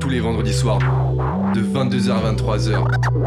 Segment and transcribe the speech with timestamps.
[0.00, 0.78] Tous les vendredis soirs,
[1.54, 2.84] de 22h à 23h.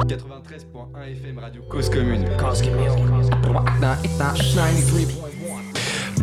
[0.08, 2.25] 93.1 FM Radio Cause Commune.
[2.37, 2.92] Cause Commune.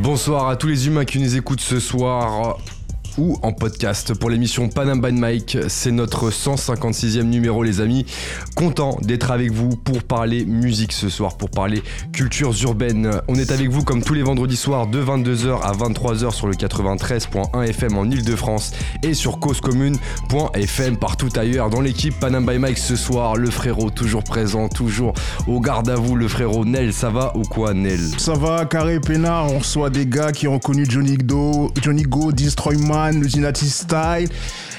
[0.00, 2.58] Bonsoir à tous les humains qui nous écoutent ce soir
[3.18, 5.58] ou en podcast pour l'émission Panam by Mike.
[5.68, 8.06] C'est notre 156e numéro, les amis.
[8.54, 13.20] Content d'être avec vous pour parler musique ce soir, pour parler cultures urbaines.
[13.28, 16.54] On est avec vous comme tous les vendredis soirs de 22h à 23h sur le
[16.54, 18.72] 93.1 FM en Ile-de-France
[19.02, 21.70] et sur causecommune.fm partout ailleurs.
[21.70, 25.12] Dans l'équipe Panam by Mike ce soir, le frérot toujours présent, toujours
[25.46, 26.92] au garde à vous, le frérot Nel.
[26.92, 28.00] Ça va ou quoi, Nel?
[28.18, 29.52] Ça va, carré peinard.
[29.52, 33.68] On reçoit des gars qui ont connu Johnny Do, Johnny Go, Destroy Man, le Zinati
[33.68, 34.28] Style.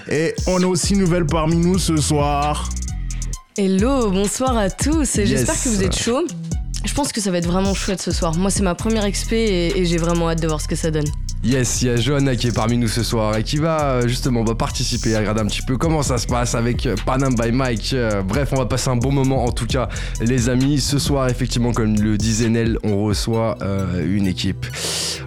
[0.10, 2.70] Et on a aussi une nouvelle parmi nous ce soir.
[3.58, 5.16] Hello, bonsoir à tous.
[5.16, 5.28] Yes.
[5.30, 6.26] J'espère que vous êtes chauds.
[6.86, 8.36] Je pense que ça va être vraiment chouette ce soir.
[8.36, 10.92] Moi, c'est ma première XP et, et j'ai vraiment hâte de voir ce que ça
[10.92, 11.06] donne.
[11.44, 14.08] Yes, il y a Johanna qui est parmi nous ce soir et qui va euh,
[14.08, 17.36] justement va participer à regarder un petit peu comment ça se passe avec euh, Panam
[17.36, 17.92] by Mike.
[17.92, 19.90] Euh, bref, on va passer un bon moment en tout cas,
[20.22, 20.80] les amis.
[20.80, 23.58] Ce soir, effectivement, comme le disait Nel, on reçoit
[24.08, 24.66] une équipe.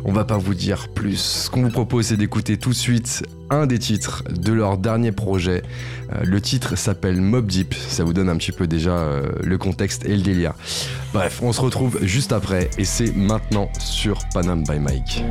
[0.07, 1.19] On va pas vous dire plus.
[1.19, 5.13] Ce qu'on vous propose, c'est d'écouter tout de suite un des titres de leur dernier
[5.13, 5.63] projet.
[6.13, 7.75] Euh, le titre s'appelle Mob Deep.
[7.75, 10.55] Ça vous donne un petit peu déjà euh, le contexte et le délire.
[11.13, 15.25] Bref, on se retrouve juste après et c'est maintenant sur Panam by Mike.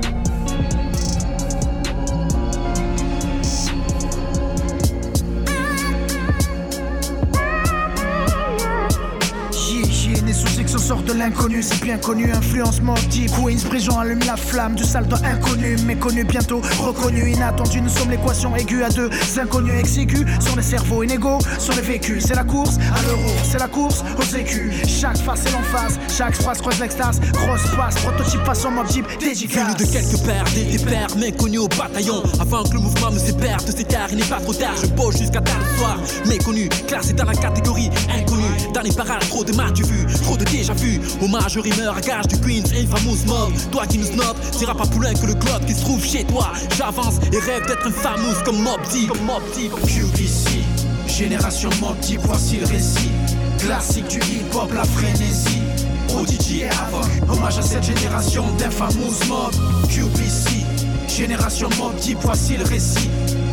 [10.85, 15.15] Sort de l'inconnu, c'est bien connu, influence deep Queens, Bridgeon allume la flamme du saldo
[15.23, 19.09] inconnu, méconnu, bientôt reconnu, inattendu, nous sommes l'équation aiguë à deux
[19.41, 23.57] inconnus exigus, sur les cerveaux inégaux, sur les vécus, c'est la course à l'euro, c'est
[23.57, 28.41] la course aux écus, chaque face c'est l'emphase, chaque phrase croise l'extase, grosse passe, prototype
[28.71, 29.77] mob deep, Venu dédicace.
[29.77, 32.21] de quelque part, des pères méconnus au bataillon.
[32.39, 34.75] Avant que le mouvement me sépare de ces terres, il n'est pas trop tard.
[34.81, 35.97] Je pose jusqu'à tard le soir.
[36.27, 38.44] Méconnu, classé dans la catégorie inconnue.
[38.73, 40.99] Dans les parages, trop de du vu, trop de déjà vu.
[41.21, 43.53] Hommage au rimeur à gage du Queens, infamous mob.
[43.71, 46.23] Toi qui nous snob, t'iras pas plus loin que le globe qui se trouve chez
[46.25, 46.51] toi.
[46.77, 49.09] J'avance et rêve d'être infamous comme Mob Deep.
[49.09, 49.71] Comme Mob Deep.
[49.85, 50.59] QBC,
[51.07, 53.11] génération mob deep, voici le récit.
[53.59, 55.61] Classique du hip-hop, la frénésie.
[56.07, 59.51] Prodigy et Havoc, hommage à cette génération d'infamous mob.
[59.89, 60.65] QBC,
[61.07, 63.09] génération mob deep, voici le récit.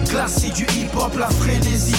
[0.08, 1.94] Classique du hip-hop, la frénésie.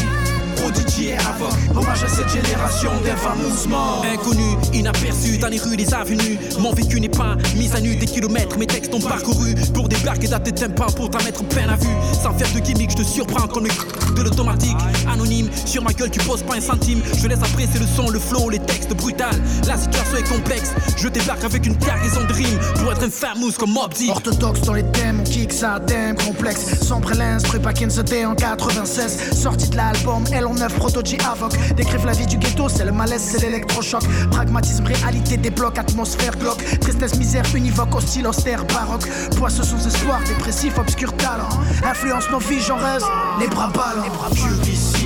[0.56, 4.06] Prodigy et Havoc, hommage à cette génération d'infamous mob.
[4.12, 6.38] Inconnu, inaperçu dans les rues, les avenues.
[6.60, 8.58] Mon vécu n'est pas mis à nu des kilomètres.
[8.58, 11.96] Mes textes ont parcouru pour débarquer dans tes tympans pour t'en mettre plein à vue.
[12.22, 13.72] Sans faire de gimmick, je te surprends comme le
[14.14, 14.78] de l'automatique.
[15.12, 17.02] Anonyme, sur ma gueule, tu poses pas un centime.
[17.18, 19.42] Je laisse apprécier le son, le flow, les textes brutales.
[19.68, 20.72] La situation est complexe.
[20.98, 24.12] Je débarque avec une cargaison de rimes pour être infamous comme Mob Deep.
[24.12, 26.80] Orthodoxe dans les thèmes, on kick ça thème complexe.
[26.82, 29.32] Sombre et l'instru, back in the day en 96.
[29.34, 31.54] Sortie de l'album L9, Protogy Avoc.
[31.76, 34.04] Décrivent la vie du ghetto, c'est le malaise, c'est l'électrochoc.
[34.32, 36.64] Pragmatisme, réalité, des blocs, atmosphère, glauque.
[36.80, 39.08] Tristesse, misère, univoque, hostile, austère, baroque.
[39.38, 41.50] Poisseux sans espoir, dépressif, obscur talent.
[41.84, 43.06] Influence nos vies, j'en reste.
[43.40, 44.04] Les bras ballants.
[44.34, 45.06] QBC,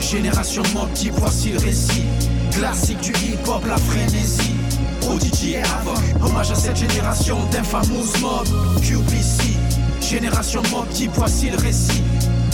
[0.00, 2.04] génération mob deep, voici le récit.
[2.52, 4.54] Classique du hip-hop, la frénésie.
[5.00, 8.46] Prodigy et Havoc, hommage à cette génération d'infamous mob.
[8.80, 9.54] QBC,
[10.00, 12.02] génération mob voici le récit.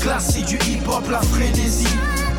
[0.00, 1.86] Classique du hip-hop, la frénésie.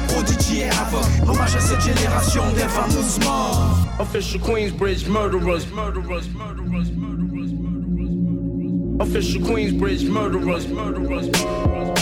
[0.07, 3.99] Prodigy et Havoc, hommage à cette génération d'infamous mob.
[3.99, 7.51] Official Queensbridge murderers, murderers, murderers, murderers, murderers.
[8.99, 11.94] Official Queensbridge murderers, murderers, murderers.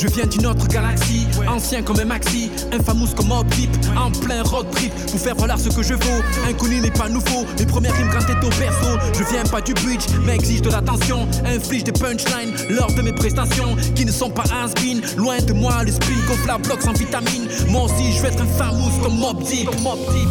[0.00, 3.68] Je viens d'une autre galaxie, ancien comme un maxi, infamous comme Mob Deep,
[3.98, 6.22] en plein road trip, pour faire valoir ce que je vaux.
[6.48, 8.96] Inconnu mais pas nouveau, mes premières rimes quand au berceau.
[9.12, 13.12] Je viens pas du bridge, mais exige de l'attention, inflige des punchlines lors de mes
[13.12, 15.02] prestations, qui ne sont pas has been.
[15.18, 17.46] Loin de moi, le spin gonfle la bloc sans vitamine.
[17.68, 19.68] Moi aussi, je veux être infamous comme Mob Deep.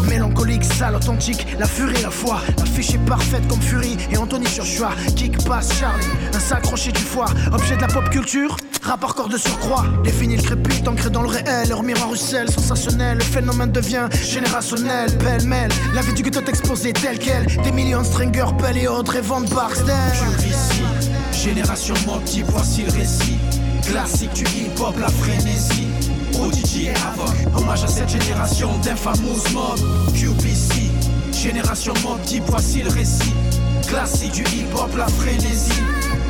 [0.09, 2.41] Mélancolique, sale, authentique, la furie, la foi.
[2.57, 4.89] L'affiche est parfaite comme Fury et Anthony Joshua.
[5.15, 7.27] Kick passe Charlie, un sacroché du foie.
[7.53, 9.85] Objet de la pop culture, rapport corps de surcroît.
[10.03, 11.69] Définit le crépit, ancré dans le réel.
[11.69, 13.17] Leur miroir ruisselle, sensationnel.
[13.17, 15.15] Le phénomène devient générationnel.
[15.17, 17.45] Pêle-mêle, la vie du ghetto exposée telle qu'elle.
[17.63, 19.85] Des millions de stringers, Bell et Audrey Van Barsten.
[19.87, 20.83] QVC,
[21.31, 23.37] génération mob deep, voici le récit.
[23.83, 25.87] Classique du hip-hop, la frénésie.
[26.31, 29.79] Prodigy et Havoc, hommage à cette génération d'infamous mob.
[30.13, 30.91] QBC,
[31.33, 31.93] génération
[32.25, 33.33] deep, voici le récit.
[33.87, 35.81] Classique du hip-hop, la frénésie.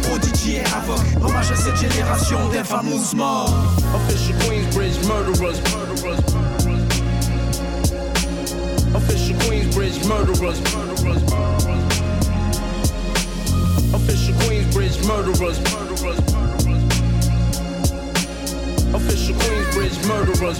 [0.01, 3.49] Prodigy et Havoc, hommage à cette génération d'infamous mob.
[3.95, 6.21] Official Queensbridge murderers, murderers,
[6.65, 6.83] murderers.
[8.95, 11.89] Official Queensbridge murderers, murderers, murderers.
[13.93, 16.83] Official Queensbridge murderers, murderers, murderers.
[18.93, 20.59] Official Queensbridge murderers.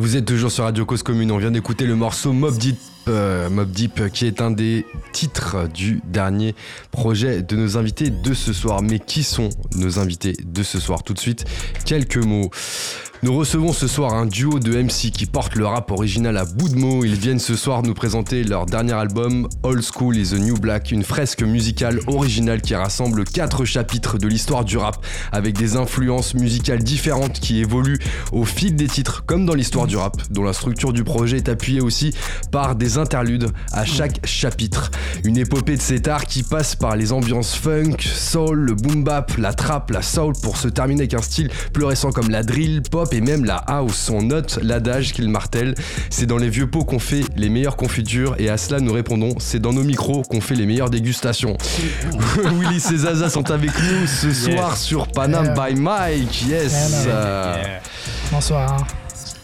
[0.00, 2.78] Vous êtes toujours sur Radio Cause Commune, on vient d'écouter le morceau Mob Deep,
[3.08, 6.54] euh, Mob Deep qui est un des titres du dernier
[6.90, 8.82] projet de nos invités de ce soir.
[8.82, 11.02] Mais qui sont nos invités de ce soir?
[11.02, 11.44] Tout de suite,
[11.84, 12.50] quelques mots.
[13.24, 16.68] Nous recevons ce soir un duo de MC qui porte le rap original à bout
[16.68, 17.04] de mots.
[17.04, 20.92] Ils viennent ce soir nous présenter leur dernier album, Old School is the New Black,
[20.92, 26.34] une fresque musicale originale qui rassemble quatre chapitres de l'histoire du rap avec des influences
[26.34, 27.98] musicales différentes qui évoluent
[28.30, 31.48] au fil des titres, comme dans l'histoire du rap, dont la structure du projet est
[31.48, 32.14] appuyée aussi
[32.52, 34.92] par des interludes à chaque chapitre.
[35.24, 39.36] Une épopée de cet art qui passe par les ambiances funk, soul, le boom bap,
[39.38, 42.82] la trap, la soul pour se terminer avec un style plus récent comme la drill,
[42.88, 44.10] pop et même la house.
[44.10, 45.74] On note l'adage qu'il martèle.
[46.10, 49.34] C'est dans les vieux pots qu'on fait les meilleures confitures et à cela nous répondons
[49.38, 51.56] c'est dans nos micros qu'on fait les meilleures dégustations.
[52.58, 55.54] Willy et Zaza sont avec nous ce soir sur Panam Yeah.
[55.70, 56.46] by Mike.
[56.46, 56.72] Yes.
[57.06, 57.62] Yeah, Euh,
[58.32, 58.86] Bonsoir.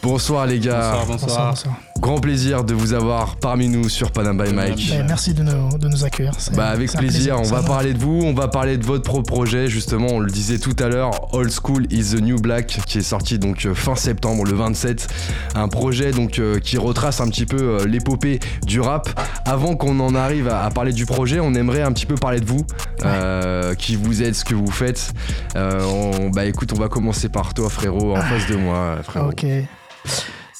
[0.09, 0.99] Bonsoir les gars.
[1.07, 1.73] Bonsoir, bonsoir.
[1.99, 4.91] Grand plaisir de vous avoir parmi nous sur Panam by Mike.
[4.93, 6.31] Eh, merci de nous, de nous accueillir.
[6.55, 9.67] Bah avec plaisir, on va parler de vous, on va parler de votre propre projet
[9.67, 13.01] justement, on le disait tout à l'heure, Old School is the New Black qui est
[13.01, 15.07] sorti donc euh, fin septembre le 27,
[15.55, 19.09] un projet donc euh, qui retrace un petit peu euh, l'épopée du rap.
[19.45, 22.41] Avant qu'on en arrive à, à parler du projet, on aimerait un petit peu parler
[22.41, 22.63] de vous,
[23.03, 25.11] euh, qui vous êtes, ce que vous faites.
[25.55, 29.29] Euh, on- bah écoute, on va commencer par toi frérot, en face de moi frérot.
[29.29, 29.45] Ok.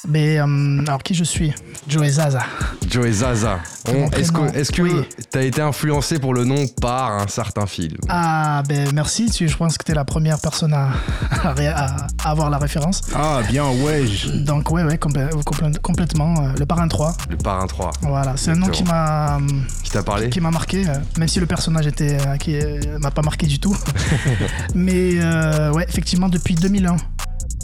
[0.07, 0.45] Mais euh,
[0.87, 1.51] alors qui je suis?
[1.87, 2.41] Joey Zaza.
[2.87, 3.57] Joey Zaza,
[4.13, 4.91] est-ce que est-ce que oui.
[5.31, 7.97] t'as été influencé pour le nom par un certain film?
[8.07, 10.89] Ah ben merci, tu, je pense que tu es la première personne à,
[11.43, 13.01] à avoir la référence.
[13.15, 14.05] Ah, bien, ouais.
[14.45, 16.35] Donc ouais, ouais, complè- complè- complètement.
[16.39, 19.39] euh, le parrain 3, Le Parrain 3, voilà, c'est un nom qui m'a
[19.83, 20.29] qui t'a parlé?
[20.29, 22.55] qui m'a marqué, euh, même si le personnage était qui
[22.99, 23.75] m'a pas marqué du tout.
[24.75, 25.15] Mais
[25.71, 26.95] ouais, effectivement, depuis 2001,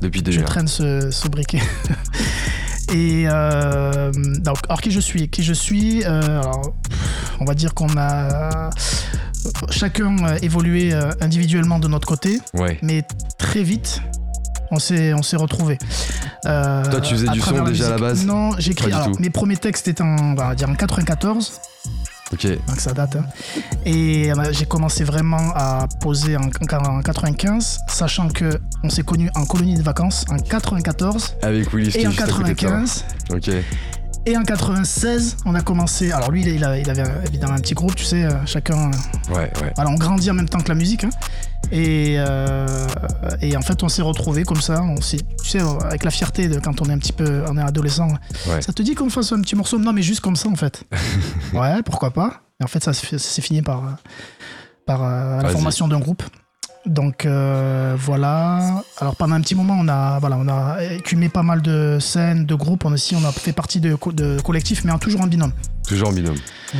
[0.02, 0.42] Depuis je déjà.
[0.44, 1.62] traîne ce, ce briquet.
[2.94, 5.30] Et euh, donc, alors qui je suis?
[5.30, 6.74] Qui je suis euh, alors,
[7.40, 8.70] On va dire qu'on a
[9.70, 12.78] chacun euh, évolué individuellement de notre côté, Ouais.
[12.82, 13.04] mais
[13.38, 14.02] très vite.
[14.74, 15.78] On s'est, on s'est retrouvés.
[16.46, 18.26] Euh, Toi, tu faisais du son déjà à la base?
[18.26, 18.52] Non,
[19.12, 19.16] tout.
[19.20, 21.60] mes premiers textes étaient en, on va dire en 94.
[22.68, 23.16] Donc ça date.
[23.18, 23.26] hein.
[23.86, 29.30] Et euh, j'ai commencé vraiment à poser en, en 95, sachant que on s'est connus
[29.36, 32.50] en colonie de vacances en 94 Avec Willis et qui est en juste à côté
[32.54, 32.70] de toi.
[32.70, 33.50] 95 Ok.
[34.26, 35.38] Et en 96.
[35.46, 36.12] On a commencé.
[36.12, 38.32] Alors lui, il, il a- il avait euh, évidemment un petit groupe, tu sais, euh,
[38.46, 38.90] chacun.
[38.92, 39.72] euh, Ouais, ouais.
[39.76, 41.04] Voilà, on grandit en même temps que la musique.
[41.04, 41.10] hein.
[41.72, 42.88] Et, euh,
[43.42, 44.82] et en fait, on s'est retrouvés comme ça.
[44.82, 47.62] On tu sais, avec la fierté de quand on est un petit peu, on est
[47.62, 48.10] adolescent.
[48.48, 48.62] Ouais.
[48.62, 50.84] Ça te dit qu'on fasse un petit morceau Non, mais juste comme ça, en fait.
[51.54, 53.84] ouais, pourquoi pas Et en fait, ça, s'est- fini par,
[54.86, 56.24] par euh, la formation d'un groupe.
[56.86, 58.84] Donc euh, voilà.
[58.98, 62.46] Alors pendant un petit moment, on a voilà, on a écumé pas mal de scènes,
[62.46, 62.86] de groupes.
[62.86, 65.28] On a aussi, on a fait partie de, co- de collectifs, mais en toujours en
[65.28, 65.52] binôme.
[65.88, 66.38] Toujours en binôme.
[66.74, 66.80] D'où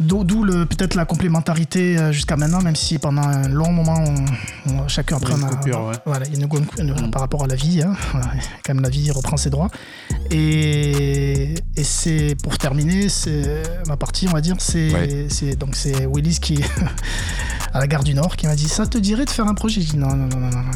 [0.00, 4.02] d'où le- peut-être la complémentarité euh, jusqu'à maintenant, même si pendant un long moment,
[4.66, 5.94] on, on- chacun après une coupure, ouais.
[6.06, 6.48] voilà, une,
[6.78, 7.94] une- une- par rapport à la vie, hein,
[8.64, 9.68] quand même la vie reprend ses droits.
[10.30, 15.26] Et, et c'est pour terminer, c'est ma partie, on va dire, c'est Ouais.
[15.28, 16.62] c'est- donc c'est Willis qui
[17.74, 19.80] à la gare du Nord qui m'a dit ça te dirait de faire un projet?
[19.80, 20.72] J'ai dit non non non non non non.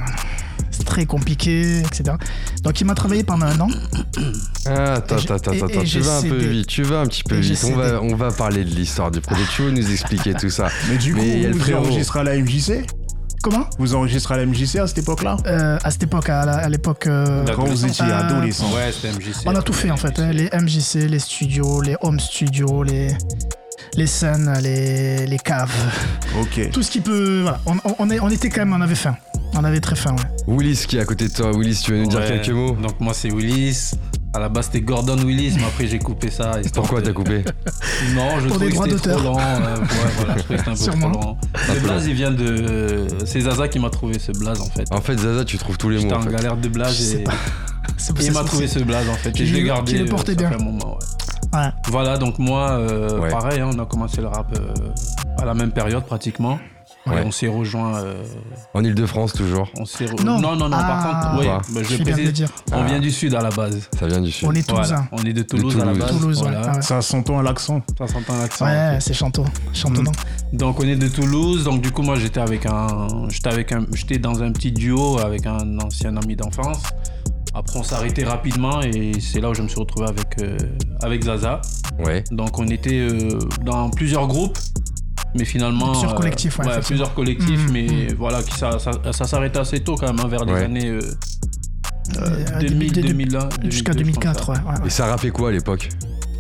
[0.85, 2.17] Très compliqué, etc.
[2.63, 3.69] Donc il m'a travaillé pendant un an.
[4.67, 7.37] Ah, attends, attends, attends, et tu vas un peu vite, tu vas un petit peu
[7.37, 7.65] vite.
[7.71, 9.43] On va, on va parler de l'histoire du projet.
[9.55, 11.87] Tu veux nous expliquer tout ça Mais du coup, Mais vous frérot.
[11.87, 12.85] enregistrez à la MJC
[13.43, 13.67] Comment?
[13.79, 15.37] Vous enregistrez à la MJC à cette époque-là?
[15.47, 17.07] Euh, À cette époque, à l'époque.
[17.07, 18.73] euh, Quand vous étiez Euh, adolescent.
[18.73, 19.43] Ouais, c'était MJC.
[19.45, 23.09] On a tout fait en fait, hein, les MJC, les studios, les home studios, les,
[23.97, 25.71] les scènes, les, les caves,
[26.41, 26.71] Ok.
[26.73, 27.43] tout ce qui peut.
[27.43, 29.17] Voilà, on, on- était quand même, on avait faim.
[29.57, 30.55] On avait très faim, ouais.
[30.57, 31.53] Willis qui est à côté de toi.
[31.57, 33.93] Willis, tu veux nous dire quelques mots Donc moi c'est Willis.
[34.33, 36.59] À la base c'était Gordon Willis, mais après j'ai coupé ça.
[36.75, 37.45] Pourquoi t'as coupé
[38.17, 39.23] Non, je Pour trouvais que droits c'était trop d'auteur.
[39.23, 39.39] lent.
[39.39, 39.87] euh, ouais,
[40.17, 41.11] voilà, je trouvais que c'était un peu Sûrement.
[41.13, 41.39] trop lent.
[41.73, 43.07] Le blaze il vient de.
[43.25, 44.87] C'est Zaza qui m'a trouvé ce blaze en fait.
[44.93, 46.17] En fait, Zaza, tu trouves tous les J'étais mots.
[46.17, 46.33] En en fait.
[46.33, 49.39] galère de blaze et, et il m'a trouvé ce blaze en fait.
[49.41, 49.93] Et je l'ai gardé.
[49.93, 50.59] qui le portait euh, ça bien.
[50.59, 51.07] un moment, ouais.
[51.55, 51.69] Ouais.
[51.89, 53.31] Voilà, donc moi, euh, Ouais.
[53.31, 54.75] pareil, hein, on a commencé le rap euh,
[55.41, 56.59] à la même période pratiquement.
[57.07, 57.21] Ouais.
[57.21, 57.97] Et on s'est rejoint.
[57.97, 58.23] euh,
[58.73, 59.69] En Ile-de-France, toujours.
[59.79, 60.39] on s'est re- Non.
[60.41, 61.31] non, non, non, par Ah.
[61.35, 62.49] contre, Quoi bah, je Je dire.
[62.73, 62.85] on Ah.
[62.85, 63.91] vient du sud à la base.
[63.99, 64.49] Ça vient du sud.
[64.49, 65.09] On est Voilà, toulousain.
[65.13, 66.11] on est de Toulouse, à la base.
[66.19, 66.49] Toulouse, ouais.
[66.51, 66.63] voilà.
[66.67, 66.83] Ah ouais.
[66.83, 67.83] Ça s'entend à l'accent.
[67.99, 68.65] Ça s'entend l'accent.
[68.65, 69.45] Ouais, c'est chanteau.
[69.75, 70.13] Chantonnant.
[70.55, 73.85] Donc on est de Toulouse, donc du coup moi j'étais avec un, j'étais avec un,
[73.93, 76.79] j'étais dans un petit duo avec un ancien ami d'enfance.
[77.55, 80.57] Après on s'est arrêté rapidement et c'est là où je me suis retrouvé avec euh,
[81.03, 81.61] avec Zaza.
[82.05, 82.25] Ouais.
[82.33, 84.59] Donc on était euh, dans plusieurs groupes
[85.37, 85.93] Mais finalement.
[85.93, 86.87] Plusieurs euh, collectifs, ouais, effectivement.
[86.89, 90.29] plusieurs collectifs, Mhm, mais voilà, qui, ça, ça, ça s'arrête assez tôt quand même, hein,
[90.29, 90.65] vers les Ouais.
[90.65, 91.01] années euh,
[92.19, 94.57] Euh, 2000, de- de- 2001, Jusqu'à 2002, je pense, 2004, ouais.
[94.59, 94.87] ouais, ouais.
[94.87, 95.89] Et ça rappait quoi à l'époque?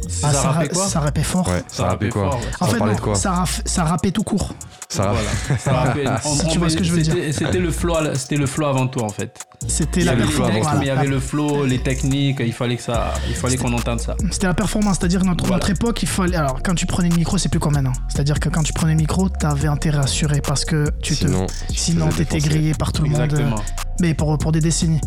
[0.08, 1.48] Ça, Ah, ça, rappelait ra- quoi ça rappait fort.
[1.48, 2.46] Ouais, ça, Ça rappait quoi fort, ouais.
[2.60, 4.54] En fait, parlait non, de quoi ça, rappait tout court.
[4.88, 5.18] Ça rappait.
[5.48, 6.20] Voilà, ça rappelle.
[6.24, 7.14] On- Si tu vois ce que je veux dire.
[7.32, 9.38] c'était- le flow, c'était le flow avant tout en fait.
[9.66, 10.78] C'était Il y la, avait le flow texte, avant tout.
[10.78, 12.36] mais il y avait le flow, les techniques.
[12.40, 14.14] Il fallait que ça, il fallait qu'on entende ça.
[14.30, 15.56] C'était la performance, c'est-à-dire notre, Voilà.
[15.56, 16.36] notre époque, il fallait.
[16.36, 17.92] Alors, quand tu prenais le micro, c'est plus comme maintenant.
[18.08, 21.26] C'est-à-dire que quand tu prenais le micro, t'avais intérêt à assurer parce que tu te.
[21.26, 23.20] Sinon, tu Sinon, t'étais grillé par tout le monde.
[23.22, 23.56] Exactement.
[24.00, 25.00] mais pour, pour des décennies.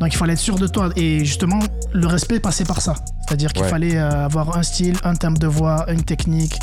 [0.00, 0.90] Donc il fallait être sûr de toi.
[0.96, 1.60] Et justement,
[1.92, 2.94] le respect passait par ça.
[3.26, 3.68] C'est-à-dire qu'il Ouais.
[3.68, 6.58] fallait euh, avoir un style, un thème de voix, une technique,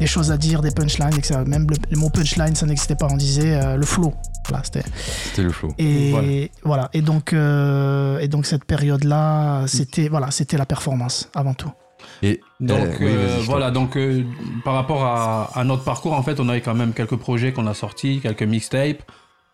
[0.00, 1.40] des choses à dire, des punchlines, etc.
[1.46, 3.08] Même le, le mot punchline, ça n'existait pas.
[3.10, 4.14] On disait euh, le flow.
[4.48, 4.84] Voilà, c'était.
[5.24, 5.74] C'était le flow.
[5.78, 6.28] Et Voilà.
[6.64, 6.90] voilà.
[6.94, 11.70] Et donc, euh, et donc cette période-là, c'était voilà, c'était la performance avant tout.
[12.22, 14.22] Et Donc euh, oui, euh, voilà, donc euh,
[14.64, 17.66] par rapport à, à notre parcours, en fait, on avait quand même quelques projets qu'on
[17.66, 19.02] a sortis, quelques mixtapes.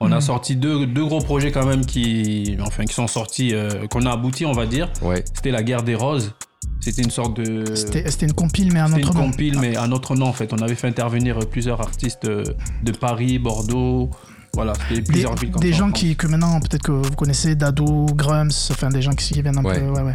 [0.04, 0.20] On a Mhm.
[0.20, 4.12] sorti deux, deux gros projets quand même qui, enfin, qui sont sortis, euh, qu'on a
[4.12, 4.90] abouti, on va dire.
[5.02, 5.24] Ouais.
[5.34, 6.32] C'était la guerre des roses.
[6.80, 7.74] C'était une sorte de.
[7.74, 9.30] C'était c'était une compile, mais à C'était notre une nom.
[9.30, 10.52] compile, mais à notre nom en fait.
[10.52, 12.44] On avait fait intervenir plusieurs artistes euh,
[12.82, 14.10] de Paris, Bordeaux.
[14.54, 17.56] Voilà, c'était Des, plusieurs villes des en gens qui, que maintenant, peut-être que vous connaissez,
[17.56, 19.80] Dado, Grums, enfin des gens qui viennent un Ouais.
[19.80, 19.86] peu.
[19.88, 20.14] Ouais, ouais.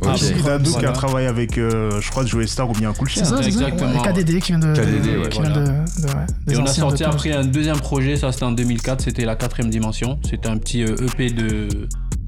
[0.00, 0.08] Ok.
[0.12, 0.44] Ah, C'est bon.
[0.44, 3.24] Dado qui a travaillé avec, euh, je crois, Joey Star ou bien Cool C'est Chain.
[3.24, 3.68] ça, c'est ça.
[3.68, 4.00] Exactement.
[4.02, 4.72] KDD qui vient de.
[4.72, 5.28] KDD, ouais.
[5.28, 5.66] qui vient de, Voilà.
[5.66, 8.52] de- ouais, des Et on a de sorti après un deuxième projet, ça c'était en
[8.52, 10.18] 2004, c'était la quatrième dimension.
[10.28, 11.68] C'était un petit euh, EP de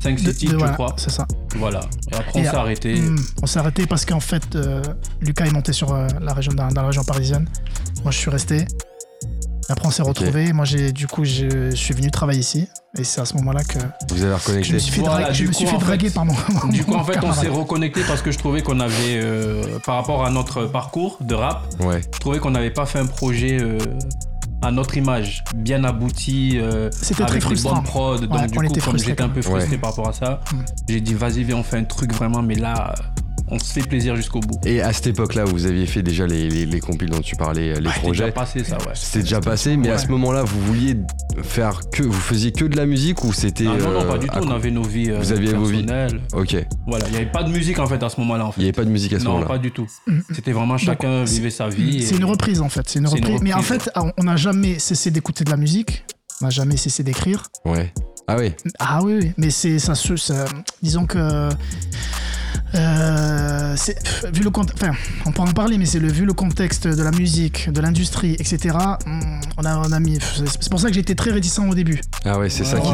[0.03, 0.95] 5-6 De- titres, de- je voilà, crois.
[0.97, 1.27] C'est ça.
[1.57, 1.81] Voilà.
[2.11, 3.01] Et après on s'est arrêté.
[3.01, 4.83] Hmm, on s'est arrêté parce qu'en fait, euh,
[5.21, 7.47] Lucas est monté sur euh, la région, dans, dans la région parisienne.
[8.03, 8.65] Moi, je suis resté.
[9.71, 10.53] Après, on s'est retrouvés.
[10.53, 12.69] Moi, j'ai, du coup, je, je suis venu travailler ici.
[12.99, 13.79] Et c'est à ce moment-là que
[14.13, 15.79] Vous avez je reconnecté me suis fait, Voilà, dra- je du me coup, suis fait
[15.79, 16.35] draguer par mon.
[16.71, 19.79] Du coup, mon en fait, on s'est reconnecté parce que je trouvais qu'on avait, euh,
[19.87, 22.01] par rapport à notre parcours de rap, Ouais.
[22.13, 23.79] je trouvais qu'on n'avait pas fait un projet euh,
[24.63, 27.75] à notre image, bien abouti, euh, C'était très avec des frustrant.
[27.77, 28.19] bonnes prods.
[28.19, 29.79] Donc, Ouais, du on coup, comme j'étais un peu frustré Ouais.
[29.79, 30.57] par rapport à ça, Mm.
[30.89, 32.93] j'ai dit, vas-y, viens, on fait un truc vraiment, mais là,
[33.51, 34.59] on se fait plaisir jusqu'au bout.
[34.65, 37.75] Et à cette époque-là, vous aviez fait déjà les, les, les compiles dont tu parlais,
[37.75, 38.23] les Ouais, c'était projets.
[38.25, 38.93] déjà passé, ça, ouais.
[38.95, 40.97] C'était déjà passé, mais à ce moment-là, vous vouliez
[41.43, 42.03] faire que.
[42.03, 43.67] Vous faisiez que de la musique ou c'était.
[43.67, 44.39] Ah, non, non, pas euh, du tout.
[44.43, 45.87] On avait nos vies euh, Vous aviez vos vies.
[46.33, 46.53] Ok.
[46.53, 48.47] Il Voilà, il n'y avait pas de musique en fait à ce moment-là.
[48.47, 48.61] En fait.
[48.61, 49.49] n'y avait pas de musique à ce non, moment-là.
[49.49, 49.87] pas du tout.
[50.07, 50.21] Mm.
[50.35, 52.03] C'était vraiment chacun vivait sa vie.
[52.05, 52.83] C'est et- une reprise en fait.
[52.89, 53.41] C'est une reprise.
[53.43, 56.05] Mais en fait, on n'a jamais cessé d'écouter de la musique.
[56.41, 57.49] On n'a jamais cessé d'écrire.
[57.65, 57.93] Ouais.
[58.27, 58.53] Ah oui.
[58.79, 59.33] Ah oui, oui.
[59.37, 60.45] mais c'est ça, se- ça-
[60.83, 61.49] disons que
[62.75, 63.75] euh,
[64.33, 64.93] vu le contexte, enfin,
[65.27, 68.35] on peut en parler, mais c'est le vu le contexte de la musique, de l'industrie,
[68.35, 68.77] etc.
[69.07, 70.19] hum, On a, on a mis.
[70.61, 72.01] C'est pour ça que j'étais très réticent au début.
[72.25, 72.89] Ah ouais, c'est ça qui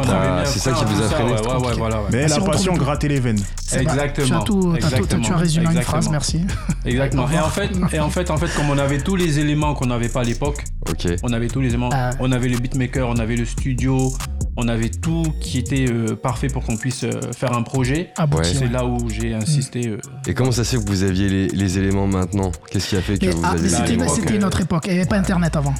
[0.45, 1.31] C'est ça qui vous a freiné.
[1.31, 1.97] Ouais, ouais, ouais, voilà.
[2.01, 2.07] ouais.
[2.11, 3.39] Mais Ah, la passion grattait les veines.
[3.63, 6.11] C'est- Exactement, tu as tout, t'as tout- exactement, tu as résumé une phrase, exactement.
[6.11, 6.41] merci.
[6.85, 7.29] Exactement.
[7.29, 9.87] Et en fait, et en fait, en fait, comme on avait tous les éléments qu'on
[9.87, 11.07] n'avait pas à l'époque, Ok.
[11.23, 11.89] on avait tous les éléments.
[11.91, 12.11] Ah.
[12.21, 14.13] On avait le beatmaker, on avait le studio,
[14.55, 18.13] on avait tout qui était euh, parfait pour qu'on puisse euh, faire un projet.
[18.43, 19.66] C'est là où j'ai insisté.
[19.75, 19.97] Euh,
[20.27, 22.51] Et comment ça se fait que vous aviez les, les éléments maintenant?
[22.71, 24.83] Qu'est-ce qui a fait que Mais, vous ah, à c'était c'était une autre époque.
[24.87, 25.73] Il n'y avait pas Internet avant.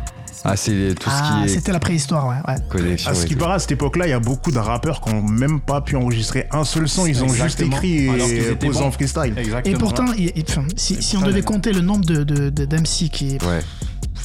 [0.44, 2.36] Ah, c'est tout ce Ah, qui est c'était la préhistoire, ouais.
[2.48, 2.60] ouais.
[2.70, 3.12] connexion.
[3.12, 5.10] À ce et qui paraît, à cette époque-là, il y a beaucoup de rappeurs qui
[5.14, 7.06] n'ont même pas pu enregistrer un seul son.
[7.08, 9.34] Ils ont juste écrit et posé en freestyle.
[9.36, 9.76] Exactement.
[9.76, 12.66] Et pourtant, il- il- enfin, si, si on devait compter le nombre de, de, de-
[12.66, 13.60] d'MC qui est Ouais.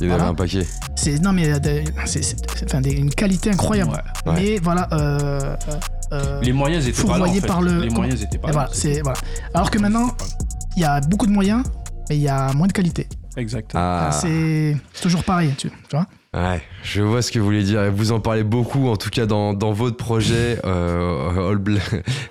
[0.01, 0.29] Il y en avait Voilà.
[0.31, 0.67] un paquet.
[0.97, 1.59] C'est non mais euh,
[2.07, 3.93] c'est c'est- c'est- une qualité incroyable.
[4.27, 4.33] Ouais.
[4.33, 4.41] Ouais.
[4.41, 4.89] Mais voilà.
[4.93, 5.55] Euh,
[6.13, 7.15] euh, Les moyens étaient pas là.
[7.15, 7.47] En fourvoyé fait.
[7.47, 8.53] par le- Les moyens étaient pas et là.
[8.53, 9.19] voilà, c'est voilà.
[9.55, 10.09] Alors que maintenant,
[10.77, 11.65] il y a beaucoup de moyens,
[12.09, 13.09] mais il y a moins de qualité.
[13.37, 13.83] Exactement.
[13.83, 14.11] Ah.
[14.13, 16.07] C'est c'est toujours pareil, tu vois.
[16.35, 17.83] Ouais, je vois ce que vous voulez dire.
[17.83, 21.79] Et vous en parlez beaucoup, en tout cas dans, dans votre projet euh, All, Bla-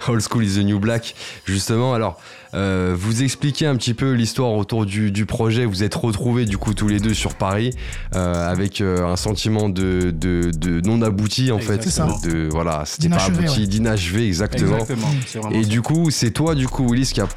[0.08, 1.14] All School is the New Black.
[1.46, 2.20] Justement, alors,
[2.56, 5.66] euh, vous expliquez un petit peu l'histoire autour du, du projet.
[5.66, 7.76] Vous êtes retrouvés du coup tous les deux sur Paris
[8.16, 11.84] euh, avec euh, un sentiment de, de, de non abouti en fait.
[11.84, 12.08] C'est ça.
[12.24, 13.68] De voilà, c'était pas abouti, ouais.
[13.68, 14.80] d'inachevé exactement.
[14.80, 15.52] Exactement.
[15.52, 15.70] Et ça.
[15.70, 17.28] du coup, c'est toi du coup Willis qui a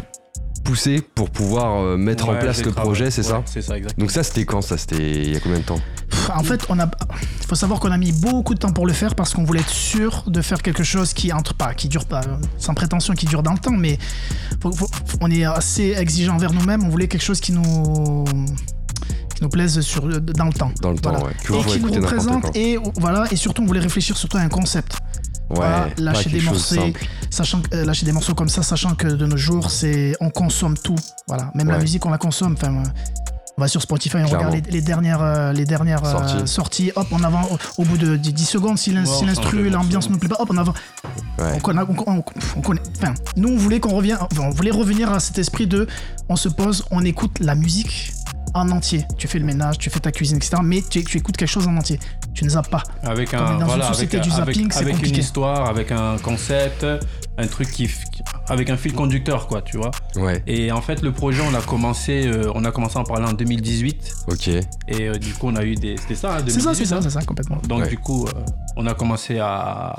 [0.64, 4.04] poussé pour pouvoir euh, mettre en place le projet, c'est Ouais, ça C'est ça, exactement.
[4.04, 5.78] Donc ça, c'était quand Ça, c'était il y a combien de temps?
[6.34, 6.88] En fait, on a,
[7.46, 9.68] faut savoir qu'on a mis beaucoup de temps pour le faire parce qu'on voulait être
[9.68, 12.22] sûr de faire quelque chose qui entre pas, qui dure pas,
[12.58, 13.98] sans prétention, qui dure dans le temps, mais
[14.62, 14.88] faut- faut-
[15.20, 16.82] on est assez exigeant envers nous-mêmes.
[16.84, 18.24] On voulait quelque chose qui nous
[19.34, 20.70] qui nous plaise sur, dans le temps.
[20.80, 21.24] Dans le temps, Voilà.
[21.26, 21.32] ouais.
[21.60, 24.96] Et qui nous représente et voilà et surtout on voulait réfléchir surtout à un concept
[25.50, 26.76] Ouais, lâcher des morceaux
[27.30, 30.30] sachant que- euh, lâcher des morceaux comme ça sachant que de nos jours c'est on
[30.30, 30.96] consomme tout
[31.28, 32.82] voilà même la musique on la consomme enfin euh,
[33.56, 34.48] on va sur Spotify on Clairement.
[34.48, 36.48] regarde les, les dernières euh, les dernières euh, Sorties.
[36.48, 40.30] sorties hop on avant au, au bout de 10 secondes si l'instru l'ambiance nous plaît
[40.30, 40.72] pas hop on avant
[41.38, 41.52] Ouais.
[41.56, 42.24] on, connaît, on, on-
[42.56, 45.86] on connaît enfin nous on voulait qu'on revienne on voulait revenir à cet esprit de
[46.28, 48.12] on se pose on écoute la musique
[48.56, 49.04] en entier.
[49.18, 50.58] Tu fais le ménage, tu fais ta cuisine, etc.
[50.62, 51.98] Mais tu, tu écoutes quelque chose en entier.
[52.34, 52.82] Tu ne zappes pas.
[53.02, 55.92] Avec un dans une voilà, société avec, du avec- zapping, c'est avec une histoire, avec
[55.92, 56.84] un concept,
[57.38, 57.88] un truc qui,
[58.48, 59.90] avec un fil conducteur quoi, tu vois.
[60.16, 63.04] Ouais, Et en fait, le projet, on a commencé, euh, on a commencé à en
[63.04, 64.14] parler en 2018.
[64.28, 64.48] ok.
[64.48, 64.62] Et
[65.00, 66.96] euh, du coup, on a eu des, c'était ça, hein, C'est ça, 2018, c'est ça,
[66.96, 67.00] hein.
[67.02, 67.58] c'est ça, complètement.
[67.68, 67.88] Donc Ouais.
[67.88, 68.30] du coup, euh,
[68.76, 69.94] on a commencé à,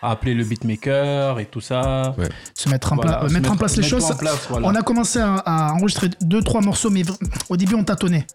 [0.00, 2.14] à appeler le beatmaker et tout ça.
[2.18, 2.28] Ouais.
[2.54, 4.04] Se mettre en, Voilà, pla- se mettre en place les choses.
[4.04, 4.68] en place, voilà.
[4.68, 7.12] On a commencé à, à enregistrer deux, trois morceaux, mais v-
[7.48, 8.26] au début, on tâtonnait.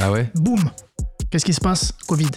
[0.00, 0.30] Ah ouais?
[0.34, 0.68] Boum
[1.30, 1.92] Qu'est-ce qui se passe?
[2.06, 2.30] Covid.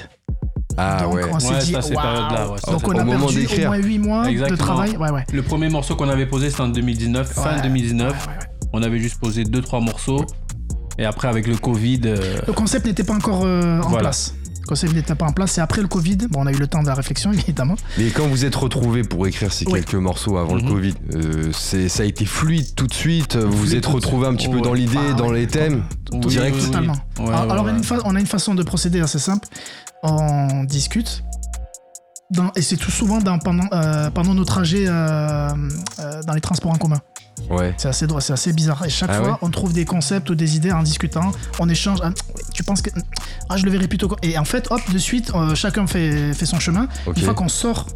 [0.78, 1.24] Ah Donc, ouais.
[1.32, 2.02] on s'est Ouais, dit, ça, ces waouh.
[2.04, 4.98] périodes-là, ouais, ça, Donc, on a perdu au moins 8 mois de travail.
[4.98, 5.24] Ouais, ouais.
[5.34, 7.62] Le premier morceau qu'on avait posé, c'était en 2019, fin Ouais.
[7.62, 8.08] 2019.
[8.12, 8.70] Ouais, ouais, ouais.
[8.74, 10.26] On avait juste posé deux trois morceaux.
[10.98, 14.00] Et après, avec le Covid, euh, Le concept n'était pas encore euh, en Voilà.
[14.10, 14.36] place.
[14.62, 15.54] Le concept n'était pas en place.
[15.54, 16.18] C'est après le Covid.
[16.30, 17.76] Bon, on a eu le temps de la réflexion, évidemment.
[17.98, 19.74] Mais quand vous êtes retrouvés pour écrire ces Oui.
[19.74, 20.70] quelques morceaux avant le Mhm.
[20.70, 23.36] Covid, euh, c'est, ça a été fluide tout de suite.
[23.36, 24.62] Vous vous Fluide êtes retrouvés un petit peu Ouais.
[24.62, 25.40] dans l'idée, Ah dans ouais.
[25.42, 25.84] les thèmes.
[26.14, 26.56] oui, direct.
[26.56, 26.68] oui, oui.
[26.68, 26.94] Totalement.
[27.20, 27.72] Ouais, alors, ouais, alors, ouais.
[27.72, 29.48] une fa- on a une façon de procéder assez simple.
[30.04, 31.24] On discute.
[32.32, 35.50] Dans- et c'est tout souvent dans- pendant, euh, pendant nos trajets euh,
[36.00, 37.00] euh, dans les transports en commun.
[37.50, 37.74] Ouais.
[37.78, 38.86] C'est assez drôle, c'est assez bizarre.
[38.86, 41.32] Et chaque Ah fois, ouais on trouve des concepts ou des idées en discutant.
[41.60, 42.00] On échange.
[42.04, 42.12] Ah,
[42.54, 42.90] tu penses que.
[43.50, 44.16] Ah, je le verrai plutôt.
[44.22, 46.88] Et en fait, hop, de suite, chacun fait, fait son chemin.
[47.08, 47.88] Une fois qu'on sort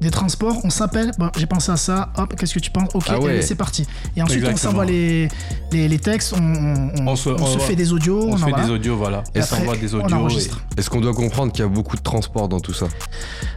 [0.00, 1.10] des transports, on s'appelle.
[1.18, 2.10] Bon, j'ai pensé à ça.
[2.16, 2.88] Hop, qu'est-ce que tu penses?
[2.94, 3.38] Ok, Ah ouais.
[3.38, 3.86] et c'est parti.
[4.16, 5.28] Et ensuite, on s'envoie les,
[5.72, 6.34] les, les textes.
[6.36, 8.22] On, on- On se- on on se va- fait des audios.
[8.28, 8.64] on se fait voilà.
[8.66, 9.24] des audios, voilà.
[9.34, 10.16] Et après, s'envoie des audios.
[10.16, 10.60] enregistre.
[10.76, 12.86] Est-ce qu'on doit comprendre qu'il y a beaucoup de transport dans tout ça?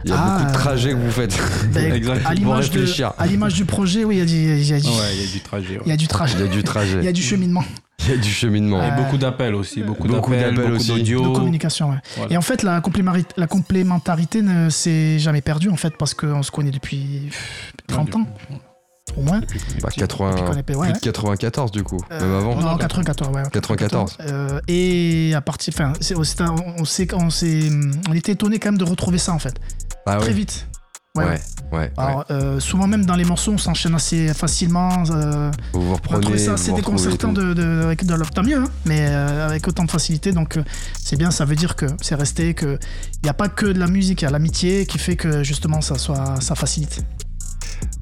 [0.04, 1.38] Il y a Ah, beaucoup de trajets que vous faites.
[1.72, 2.28] Ben, Exactement.
[2.30, 3.12] à l'image de- réfléchir.
[3.18, 4.96] à l'image du projet, oui, il y a du, il y a du, et- Ouais,
[5.14, 5.74] il y a du trajet.
[5.76, 5.82] ouais.
[5.86, 6.34] il y a du trajet.
[6.38, 7.08] Il y a du Il y trajet.
[7.08, 7.64] a du cheminement.
[8.04, 8.82] Il y a du cheminement.
[8.82, 10.88] Et Euh, beaucoup d'appels aussi, beaucoup, beaucoup d'appels, beaucoup aussi.
[10.88, 11.22] d'audio.
[11.32, 11.90] de communication.
[11.90, 11.96] Ouais.
[12.16, 12.32] Voilà.
[12.32, 16.42] Et en fait, la, complémari- la complémentarité ne s'est jamais perdue, en fait, parce qu'on
[16.42, 18.26] se connaît depuis pff, 30 ans,
[19.16, 19.40] au moins.
[19.82, 20.92] Bah, 80, Depuis qu'on est- ouais, plus ouais.
[20.92, 22.56] de 94 du coup, Euh, même avant.
[22.60, 23.42] Non, 94, ouais.
[23.52, 24.16] 94.
[24.20, 25.72] Euh, et à partir.
[25.76, 27.28] Enfin, on, s'est- on,
[28.08, 29.54] on était étonné quand même de retrouver ça, en fait.
[30.06, 30.32] Ah Très ouais.
[30.34, 30.66] vite.
[31.14, 31.38] Ouais,
[31.70, 31.92] Ouais.
[31.98, 35.04] Alors, euh, souvent même dans les morceaux, on s'enchaîne assez facilement.
[35.10, 36.20] euh, Vous vous on reprenez.
[36.22, 39.90] trouvé ça vous assez déconcertant de, de, tant mieux, hein, mais euh, avec autant de
[39.90, 40.32] facilité.
[40.32, 40.64] Donc euh,
[41.02, 42.78] c'est bien, ça veut dire que c'est resté, qu'il
[43.24, 45.82] n'y a pas que de la musique, il y a l'amitié qui fait que justement
[45.82, 47.04] ça, soit, ça facilite.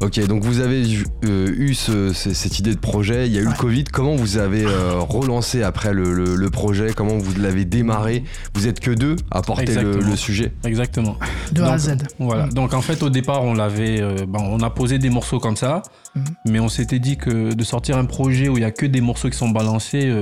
[0.02, 3.38] Ok, donc vous avez eu, euh, eu ce- ce- cette idée de projet, il y
[3.38, 3.52] a eu le.
[3.52, 8.24] Covid, comment vous avez euh, relancé après le, le- le projet, comment vous l'avez démarré?
[8.54, 11.16] Vous êtes que deux à porter le, sujet Exactement.
[11.52, 11.96] De A à Z.
[12.18, 12.46] Voilà.
[12.46, 12.52] Mm.
[12.54, 15.56] Donc en fait au départ on l'avait, euh, ben, on a posé des morceaux comme
[15.56, 15.82] ça,
[16.16, 16.24] Mhm.
[16.46, 19.00] mais on s'était dit que de sortir un projet où il y a que des
[19.00, 20.20] morceaux qui sont balancés, euh,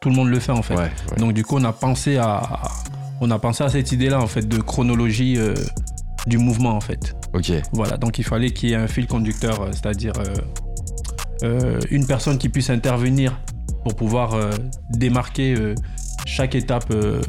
[0.00, 0.74] tout le monde le fait en fait.
[0.74, 1.18] Ouais, ouais.
[1.18, 2.42] Donc du coup on a pensé à,
[3.20, 5.54] on a pensé à cette idée là en fait de chronologie euh,
[6.26, 7.14] du mouvement en fait.
[7.32, 7.96] Ok, Voilà.
[7.96, 10.34] Donc il fallait qu'il y ait un fil conducteur, euh, c'est-à-dire euh,
[11.42, 13.38] euh, une personne qui puisse intervenir
[13.84, 14.50] pour pouvoir euh,
[14.90, 15.74] démarquer euh,
[16.26, 17.20] chaque étape euh,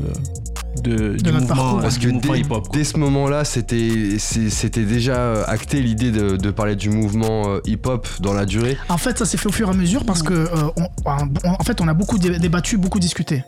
[0.84, 1.82] de, du notre mouvement, parcours.
[1.82, 2.68] parce du que mouvement dès, hip-hop.
[2.68, 2.78] quoi.
[2.78, 8.08] dès ce moment-là, c'était c'était déjà acté l'idée de, de parler du mouvement euh, hip-hop
[8.20, 8.78] dans la durée.
[8.90, 11.50] En fait, ça s'est fait au fur et à mesure parce que, euh, on- on-
[11.50, 13.44] en fait, on a beaucoup dé- débattu, beaucoup discuté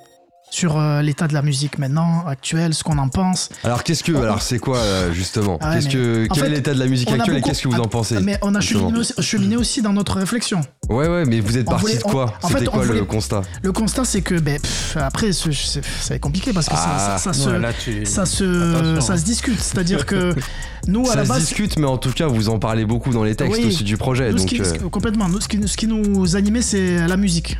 [0.53, 3.49] sur euh, l'état de la musique maintenant, actuelle, ce qu'on en pense.
[3.63, 5.57] Alors qu'est-ce que, alors c'est quoi euh, justement?
[5.61, 7.63] Ah ouais, que, quel fait, est l'état de la musique on a actuelle et qu'est-ce
[7.63, 10.61] que vous en pensez Mais on a cheminé aussi, cheminé aussi dans notre réflexion.
[10.89, 12.35] Ouais, ouais, mais vous êtes parti voulait- de quoi?
[12.43, 13.41] on- en fait, C'était on quoi le voulait- constat?
[13.63, 17.17] Le constat, c'est que, ben, pff, après, ce- c'est c'est compliqué parce que ça- Ah,
[17.17, 19.59] ça, ça se, Ouais, là, tu- ça se, ça se discute.
[19.59, 20.35] C'est-à-dire que
[20.87, 23.09] nous, à Ça la se base, discute, mais en tout cas, vous en parlez beaucoup
[23.11, 23.65] dans les textes Oui.
[23.69, 24.31] aussi du projet.
[24.31, 25.27] nous, ce donc, qui- euh, complètement.
[25.29, 27.57] Nous, ce, qui, ce qui nous animait, c'est la musique.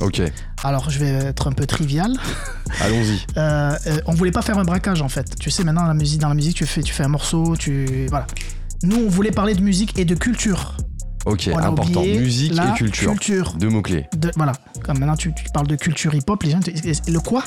[0.00, 0.22] Ok,
[0.64, 2.12] Alors, je vais être un peu trivial.
[2.80, 3.20] allons-y.
[3.36, 5.36] Euh, euh, on voulait pas faire un braquage en fait.
[5.38, 8.06] Tu sais, maintenant, la musique, dans la musique, tu fais, tu fais un morceau, tu.
[8.10, 8.26] Voilà.
[8.82, 10.76] Nous, on voulait parler de musique et de culture.
[11.24, 12.02] Ok, On important.
[12.02, 13.10] Musique et culture.
[13.12, 13.54] culture.
[13.58, 14.06] Deux mots-clés.
[14.16, 14.52] De- voilà.
[14.84, 16.60] Comme maintenant, tu, tu parles de culture hip-hop, les gens.
[17.08, 17.42] Le quoi?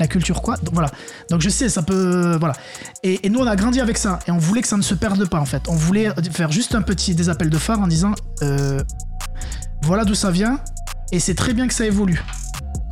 [0.00, 0.56] La culture quoi?
[0.56, 0.90] Donc, Voilà.
[1.30, 2.36] Donc je sais, ça peut.
[2.40, 2.54] Voilà.
[3.04, 4.18] Et, et nous, on a grandi avec ça.
[4.26, 5.62] Et on voulait que ça ne se perde pas, en fait.
[5.68, 8.82] On voulait faire juste un petit des appels de phare en disant euh,
[9.82, 10.58] voilà d'où ça vient.
[11.12, 12.22] Et c'est très bien que ça évolue.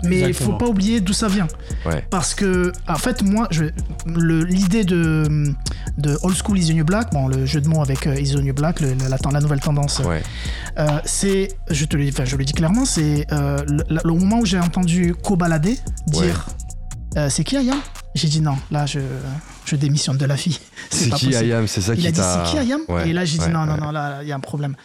[0.04, 1.46] Mais il faut pas oublier d'où ça vient.
[1.84, 2.02] Ouais.
[2.10, 3.48] Parce que, en fait, moi,
[4.06, 5.52] l'idée de,
[5.98, 8.32] de Old School is the New Black, bon, le jeu de mots avec euh, is
[8.34, 10.22] the New Black, le- la, la- nouvelle tendance, Ouais.
[10.78, 14.38] euh, c'est, je te le, enfin, je le dis clairement, c'est euh, le, le moment
[14.38, 15.68] où j'ai entendu Kobalade
[16.06, 16.46] dire
[17.18, 17.78] euh, C'est qui Ayam
[18.14, 19.00] J'ai dit non, là, je,
[19.66, 20.58] je démissionne de la fille.
[20.90, 21.34] C'est qui.
[21.36, 22.44] Ayam C'est ça Il qui a dit t'a.
[22.46, 24.40] c'est qui Ayam Et là, j'ai dit non, non, non, là, il y a un
[24.40, 24.76] problème.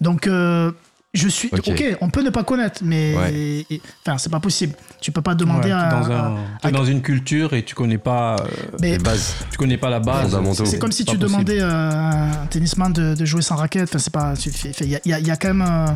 [0.00, 0.70] Donc, euh,
[1.14, 1.48] je suis.
[1.52, 1.62] Ok.
[1.68, 3.14] Ok, on peut ne pas connaître, mais.
[3.16, 3.66] Ouais.
[4.06, 4.74] Enfin, c'est pas possible.
[5.00, 5.88] Tu peux pas demander Ouais, à.
[5.90, 8.44] dans, à- un- à- dans une culture et tu connais pas, euh,
[8.80, 9.34] mais Les bases.
[9.50, 10.36] tu connais pas la base.
[10.64, 11.30] C'est comme si tu possible.
[11.30, 13.88] demandais à un tennisman de, de jouer sans raquette.
[13.94, 14.34] Enfin, c'est pas.
[14.80, 15.62] Il y, a- y a- y a quand même.
[15.66, 15.86] euh,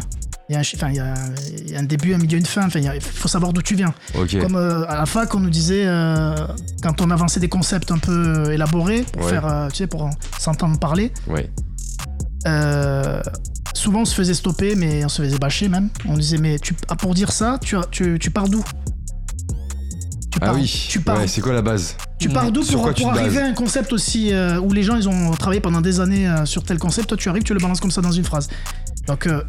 [0.50, 1.12] Il y, a un, chi- enfin, il y a-
[1.66, 2.64] il y a un début, un milieu, une fin.
[2.64, 3.92] Enfin, il y a- il faut savoir d'où tu viens.
[4.18, 4.38] Ok.
[4.40, 6.35] Comme euh, à la fac, on nous disait, euh,
[6.83, 9.31] quand on avançait des concepts un peu élaborés, pour Ouais.
[9.31, 11.50] faire, euh, tu sais, pour s'entendre parler, Ouais.
[13.74, 15.88] Souvent on se faisait stopper, mais on se faisait bâcher même.
[16.07, 18.62] On disait, mais tu, ah, pour dire ça, tu, as- tu, tu pars d'où?
[20.31, 20.87] Tu Ah pars, oui.
[20.90, 21.96] tu pars, Ouais, c'est quoi la base?
[22.18, 25.31] Tu pars d'où pour, arriver à un concept aussi euh, où les gens ils ont
[25.33, 27.90] travaillé pendant des années euh, sur tel concept, toi tu arrives, tu le balances comme
[27.90, 28.48] ça dans une phrase.
[29.07, 29.42] Donc euh,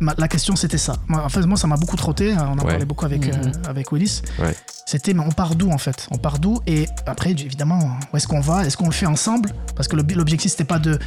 [0.00, 0.94] ma- la question c'était ça.
[1.08, 2.70] Moi, en fait, moi ça m'a beaucoup trotté, hein, on en Ouais.
[2.70, 3.32] parlait beaucoup avec, euh,
[3.68, 4.22] avec Willis.
[4.40, 4.56] Ouais.
[4.86, 6.06] C'était mais on part d'où en fait?
[6.10, 6.58] On part d'où?
[6.66, 8.64] Et après évidemment, où est-ce qu'on va?
[8.66, 9.52] Est-ce qu'on le fait ensemble?
[9.76, 10.98] Parce que l'objectif c'était pas de.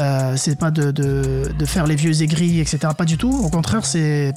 [0.00, 2.78] Euh, c'est pas de, de- de faire les vieux aigris, etc.
[2.96, 3.30] Pas du tout.
[3.32, 4.32] Au contraire, c'est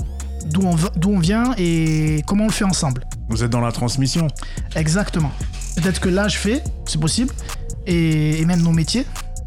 [0.49, 3.05] d'où on, d'où on vient et comment on le fait ensemble.
[3.29, 4.27] Vous êtes dans la transmission.
[4.75, 5.31] Exactement.
[5.75, 7.33] Peut-être que l'âge fait, c'est possible,
[7.87, 9.05] et, et même nos métiers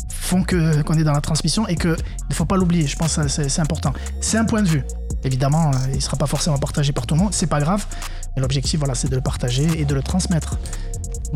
[0.09, 1.97] font que qu'on est dans la transmission et que
[2.31, 2.87] il faut pas l'oublier.
[2.87, 3.93] Je pense que c'est c'est important.
[4.21, 4.83] C'est un point de vue.
[5.25, 7.33] Évidemment, euh, il sera pas forcément partagé par tout le monde.
[7.35, 7.85] C'est pas grave.
[8.37, 10.59] Mais l'objectif, voilà, c'est de le partager et de le transmettre.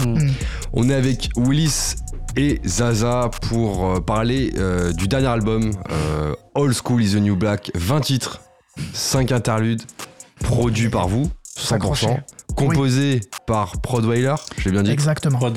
[0.05, 0.31] Mm.
[0.73, 1.95] On est avec Willis
[2.39, 7.35] et Zaza pour euh, parler euh, du dernier album euh, Old School is the New
[7.37, 7.71] Black.
[7.75, 8.41] 20 titres,
[8.93, 9.83] 5 interludes,
[10.41, 11.31] produits par vous, 100%.
[11.67, 12.17] S'accrocher.
[12.55, 14.91] Composé par Prodweiler, j'ai bien dit.
[14.91, 15.41] Exactement.
[15.41, 15.51] Ouais,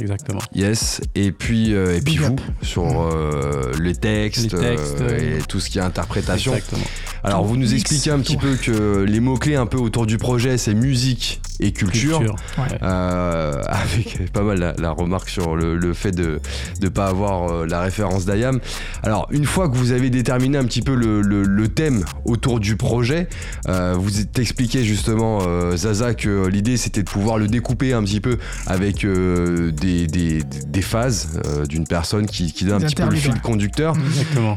[0.00, 0.40] exactement.
[0.54, 5.42] Yes, et puis, euh, et puis vous sur euh, les textes, Les textes, euh, et
[5.42, 6.54] tout ce qui est interprétation.
[6.54, 6.84] Exactement.
[7.24, 10.18] Alors, vous nous mix, expliquez un petit peu que les mots-clés un peu autour du
[10.18, 12.18] projet, c'est musique et culture.
[12.18, 12.36] Culture.
[12.58, 12.78] Ouais.
[12.82, 16.40] Euh, avec pas mal la, la remarque sur le, le fait de
[16.80, 18.58] ne pas avoir euh, la référence d'Ayam.
[19.04, 22.58] Alors, une fois que vous avez déterminé un petit peu le, le- le thème autour
[22.58, 23.28] du projet,
[23.68, 28.20] euh, vous expliquez justement, euh, Zaza, que l'idée c'était de pouvoir le découper un petit
[28.20, 32.94] peu avec euh, des, des- des phases euh, d'une personne qui, qui donne un petit
[32.94, 33.94] peu le fil conducteur.
[33.96, 34.54] Exactement.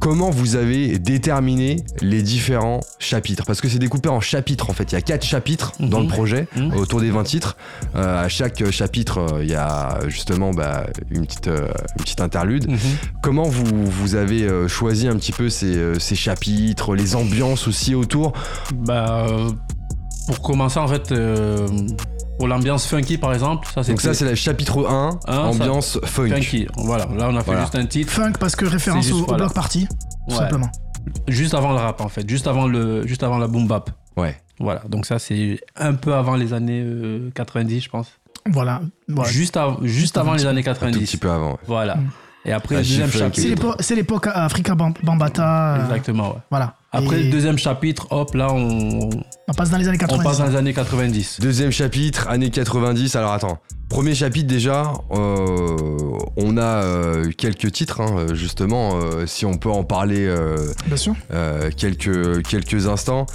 [0.00, 3.44] Comment vous avez déterminé les différents chapitres?
[3.46, 4.90] Parce que c'est découpé en chapitres en fait.
[4.90, 6.10] Il y a quatre chapitres dans le Mhm.
[6.10, 6.74] projet Mhm.
[6.74, 7.56] autour des 20 titres.
[7.94, 12.20] Euh, à chaque chapitre, euh, il y a justement bah, une, petite, euh, une petite
[12.20, 12.68] interlude.
[12.68, 12.78] Mhm.
[13.22, 17.68] Comment vous, vous avez euh, choisi un petit peu ces, euh, ces chapitres, les ambiances
[17.68, 18.32] aussi autour?
[18.74, 19.50] Bah, euh,
[20.26, 21.68] pour commencer, en fait, euh,
[22.38, 25.98] pour l'ambiance funky, par exemple, ça c'est Donc ça c'est le chapitre 1, Un, ambiance
[26.04, 26.28] funk.
[26.28, 26.66] funky.
[26.76, 27.60] Voilà, là on a fait Voilà.
[27.62, 29.44] juste un titre, Funk parce que référence juste, au, au voilà.
[29.44, 29.96] bloc party, tout
[30.34, 30.38] Ouais.
[30.40, 30.70] simplement.
[31.28, 33.90] juste avant le rap en fait, juste avant le, juste avant la boom bap.
[34.16, 34.36] Ouais.
[34.60, 38.08] Voilà, donc ça c'est un peu avant les années euh, 90, je pense.
[38.50, 38.82] Voilà.
[39.08, 39.24] Ouais.
[39.28, 40.98] Juste, av- juste avant avant un les années Un tout 90.
[41.06, 41.52] petit peu avant.
[41.52, 41.58] ouais.
[41.66, 41.96] Voilà.
[41.96, 42.10] Mm.
[42.46, 43.40] Et après le deuxième chapitre.
[43.40, 45.78] C'est l'épo- c'est l'époque Africa Bam- Bambata.
[45.84, 46.38] Exactement, ouais.
[46.50, 46.74] Voilà.
[46.92, 49.10] Après Et le deuxième chapitre, hop, là on,
[49.48, 50.24] on passe dans les années on 90.
[50.24, 51.40] passe dans les années 90.
[51.40, 53.16] Deuxième chapitre, années 90.
[53.16, 55.76] Alors attends, premier chapitre déjà, euh,
[56.36, 60.96] on a euh, quelques titres, hein, justement, euh, si on peut en parler euh, Bien
[60.96, 61.14] sûr.
[61.32, 63.26] euh, quelques, quelques instants.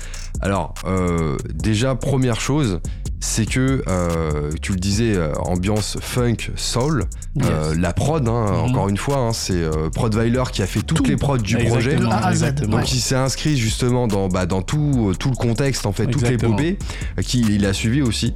[0.41, 2.79] Alors, euh, déjà, première chose,
[3.19, 7.05] c'est que, euh, tu le disais, euh, ambiance funk, soul,
[7.43, 8.57] euh, la prod, hein, Mhm.
[8.71, 9.61] encore une fois, hein, c'est
[9.93, 11.03] Prodweiler qui a fait toutes Tout.
[11.03, 11.95] les prods du projet.
[11.97, 12.43] De A à Z.
[12.43, 12.75] exactement.
[12.75, 12.81] Ouais.
[12.83, 16.23] Donc il s'est inscrit justement dans, bah, dans tout, tout le contexte, en fait, toute
[16.23, 16.55] Exactement.
[16.57, 16.79] l'épopée,
[17.17, 18.33] euh, qui il a suivi aussi.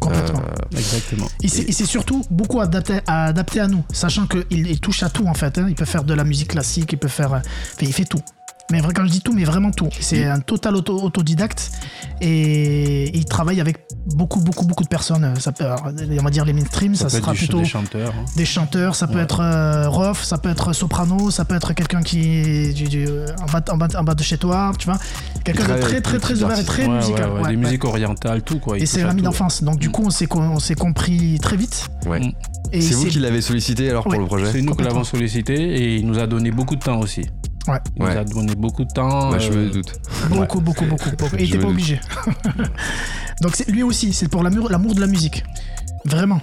[0.00, 0.40] Complètement.
[0.72, 1.28] Exactement.
[1.42, 5.34] Il s'est surtout beaucoup adapté, adapté à nous, sachant qu'il il touche à tout en
[5.34, 5.56] fait.
[5.58, 5.66] hein.
[5.68, 7.42] Il peut faire de la musique classique, il peut faire.
[7.80, 8.20] il fait tout.
[8.72, 9.88] Mais vrai, quand je dis tout, mais vraiment tout.
[10.00, 11.70] C'est un total auto- autodidacte
[12.20, 13.78] et il travaille avec
[14.14, 15.34] beaucoup, beaucoup, beaucoup de personnes.
[15.38, 18.12] Ça peut, alors, on va dire les mainstream, ça, Ça, peut sera plutôt des chanteurs.
[18.18, 18.24] hein.
[18.36, 19.22] des chanteurs, ça peut Ouais.
[19.22, 23.06] être euh, rough, ça peut être soprano, ça peut être quelqu'un qui est du- du-
[23.08, 24.98] en, bas, en, bas, en bas de chez toi, tu vois.
[25.44, 27.28] Quelqu'un de très, très, très ouvert et très Ouais, musical.
[27.28, 27.62] ouais, ouais, ouais, des ouais.
[27.62, 28.78] musiques orientales, tout quoi.
[28.78, 29.26] Et c'est touche un à ami tout.
[29.26, 29.62] d'enfance.
[29.62, 30.26] Donc, du coup, on s'est,
[30.74, 31.88] compris très vite.
[32.06, 32.20] ouais.
[32.20, 32.32] Mm.
[32.80, 35.96] C'est vous qui l'avez sollicité alors pour le projet C'est nous qui l'avons sollicité et
[35.96, 37.22] il nous a donné beaucoup de temps aussi.
[37.68, 37.78] Ouais.
[37.96, 38.14] Il Ouais.
[38.14, 39.30] nous a donné beaucoup de temps.
[39.30, 39.92] Bah, Je euh, me doute.
[40.30, 41.36] Beaucoup, beaucoup, beaucoup, beaucoup.
[41.36, 42.00] Et il Je était me pas obligé.
[43.40, 45.44] Donc c'est, lui aussi, c'est pour l'amour, l'amour de la musique.
[46.04, 46.40] Vraiment.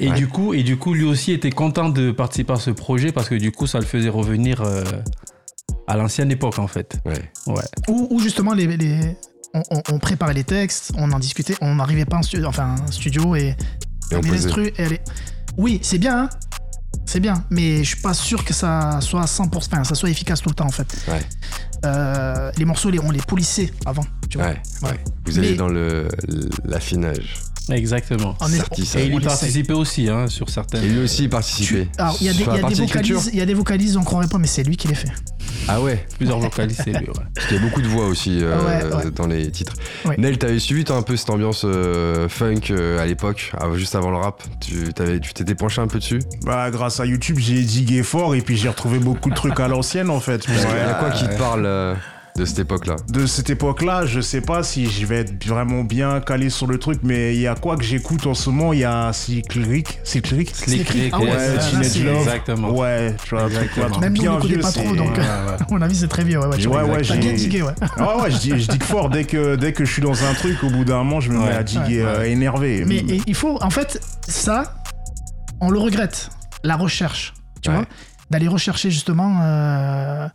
[0.00, 0.16] Et Ouais.
[0.16, 3.28] du coup, et du coup, lui aussi était content de participer à ce projet parce
[3.28, 4.84] que du coup, ça le faisait revenir euh,
[5.86, 6.98] à l'ancienne époque en fait.
[7.04, 7.14] Ouais.
[7.46, 7.62] Ouais.
[7.88, 9.16] Où, où justement, les, les-
[9.54, 12.76] on, on- on préparait les textes, on en discutait, on n'arrivait pas en studio, enfin,
[12.86, 13.56] un studio et,
[14.12, 14.32] Et on mais posait.
[14.44, 15.02] l'instru, elle est...
[15.56, 16.28] Oui, c'est bien, hein
[17.08, 20.40] c'est bien, mais je suis pas sûr que ça soit 100%, enfin, ça soit efficace
[20.42, 20.86] tout le temps en fait.
[21.08, 21.20] Ouais.
[21.86, 24.48] Euh, les morceaux, les- on les polissait avant, tu vois.
[24.48, 24.90] Ouais, Ouais.
[24.90, 25.00] ouais.
[25.26, 26.08] Vous allez Mais- dans le
[26.64, 27.36] l'affinage.
[27.70, 28.34] Exactement.
[28.40, 29.02] On est- Certissage.
[29.02, 30.84] Et il y participait aussi hein, sur certaines.
[30.84, 31.86] Et lui aussi il participait.
[31.94, 34.04] Tu- Alors, il y a des, y a vocalises, il y a des vocalises, on
[34.04, 35.12] croirait pas, mais c'est lui qui les fait.
[35.68, 37.06] Ah ouais, Plusieurs vocalistes, c'est lui.
[37.08, 37.12] Ouais.
[37.34, 39.10] parce qu'il y a beaucoup de voix aussi euh, Ouais, ouais.
[39.10, 39.74] dans les titres.
[40.04, 40.14] Ouais.
[40.18, 44.10] Nel, t'avais suivi toi un peu cette ambiance euh, funk euh, à l'époque, juste avant
[44.10, 44.42] le rap?
[44.60, 46.20] Tu t'étais penché un peu dessus?
[46.44, 49.68] Bah, grâce à YouTube, j'ai digué fort et puis j'ai retrouvé beaucoup de trucs à
[49.68, 50.46] l'ancienne en fait.
[50.48, 51.94] Il y a quoi qui te parle euh,
[52.38, 56.20] de cette époque-là De cette époque-là, je sais pas si je vais être vraiment bien
[56.20, 58.72] calé sur le truc, mais il y a quoi que j'écoute en ce moment?
[58.72, 59.98] Il y a Cyclic.
[60.04, 60.50] Cyclic?
[60.88, 61.26] Rick, Ah ouais,
[61.58, 62.18] Teenage c'est- Love.
[62.18, 62.70] Exactement.
[62.70, 65.52] Ouais, tu vois, truc Même nous, on pas trop, donc ouais, euh, ouais.
[65.60, 66.38] à mon avis, c'est très vieux.
[66.38, 67.72] Ouais, ouais, Ouais, ouais, T'as j'ai- bien digué, ouais.
[67.96, 70.34] Ah ouais, je dis, je dis fort dès que, dès que je suis dans un
[70.34, 72.30] truc, au bout d'un moment, je me Ouais, mets à diguer, ouais, euh, ouais.
[72.30, 72.84] énervé.
[72.86, 74.76] Mais et il faut, en fait, ça,
[75.60, 76.30] on le regrette,
[76.62, 77.76] la recherche, tu Ouais.
[77.76, 77.84] vois,
[78.30, 80.28] d'aller rechercher justement euh,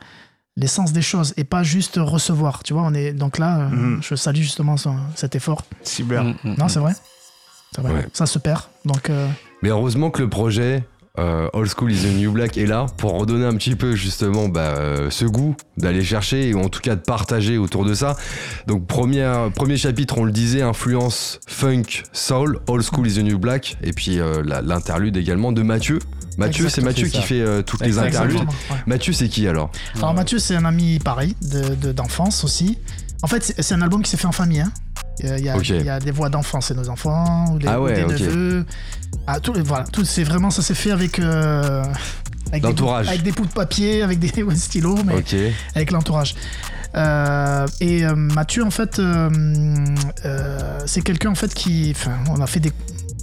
[0.55, 2.83] l'essence des choses et pas juste recevoir, tu vois.
[2.83, 4.03] On est donc là, euh, Mhm.
[4.03, 5.63] je salue justement son- cet effort.
[5.83, 6.23] Cyber.
[6.23, 6.93] Mm, mm, Non, c'est vrai,
[7.73, 7.93] c'est vrai?
[7.93, 8.07] Ouais.
[8.13, 8.61] Ça se perd.
[8.85, 9.27] Donc euh,
[9.61, 10.83] Mais heureusement que le projet
[11.19, 14.47] euh, Old School is the New Black est là pour redonner un petit peu justement
[14.49, 18.15] bah, euh, ce goût d'aller chercher ou en tout cas de partager autour de ça.
[18.65, 23.37] Donc premier, premier chapitre, on le disait, influence funk, soul, Old School is the New
[23.37, 25.99] Black et puis euh, l'interlude également de Mathieu.
[26.39, 28.39] Mathieu, c'est Mathieu qui fait euh, toutes les interludes.
[28.39, 28.77] ouais.
[28.87, 29.69] Mathieu, c'est qui alors?
[29.97, 32.79] Alors Mathieu, c'est un ami pareil de- de- d'enfance aussi.
[33.23, 34.59] En fait, c'est un album qui s'est fait en famille.
[34.61, 34.71] Hein.
[35.19, 37.85] Il y a- il y des voix d'enfants, c'est nos enfants, ou, les, Ah ou
[37.85, 38.11] ouais, des ok.
[38.19, 38.65] neveux.
[39.27, 41.83] Ah, tout, voilà, tout, c'est vraiment, ça s'est fait avec, euh,
[42.49, 43.05] avec, des, L'entourage.
[43.05, 45.23] bouts- avec des bouts de papier, avec des ouais, stylos, mais
[45.75, 46.35] avec l'entourage.
[46.95, 49.29] Euh, et euh, Mathieu, en fait, euh,
[50.85, 51.95] c'est quelqu'un en fait qui,
[52.29, 52.71] on a fait des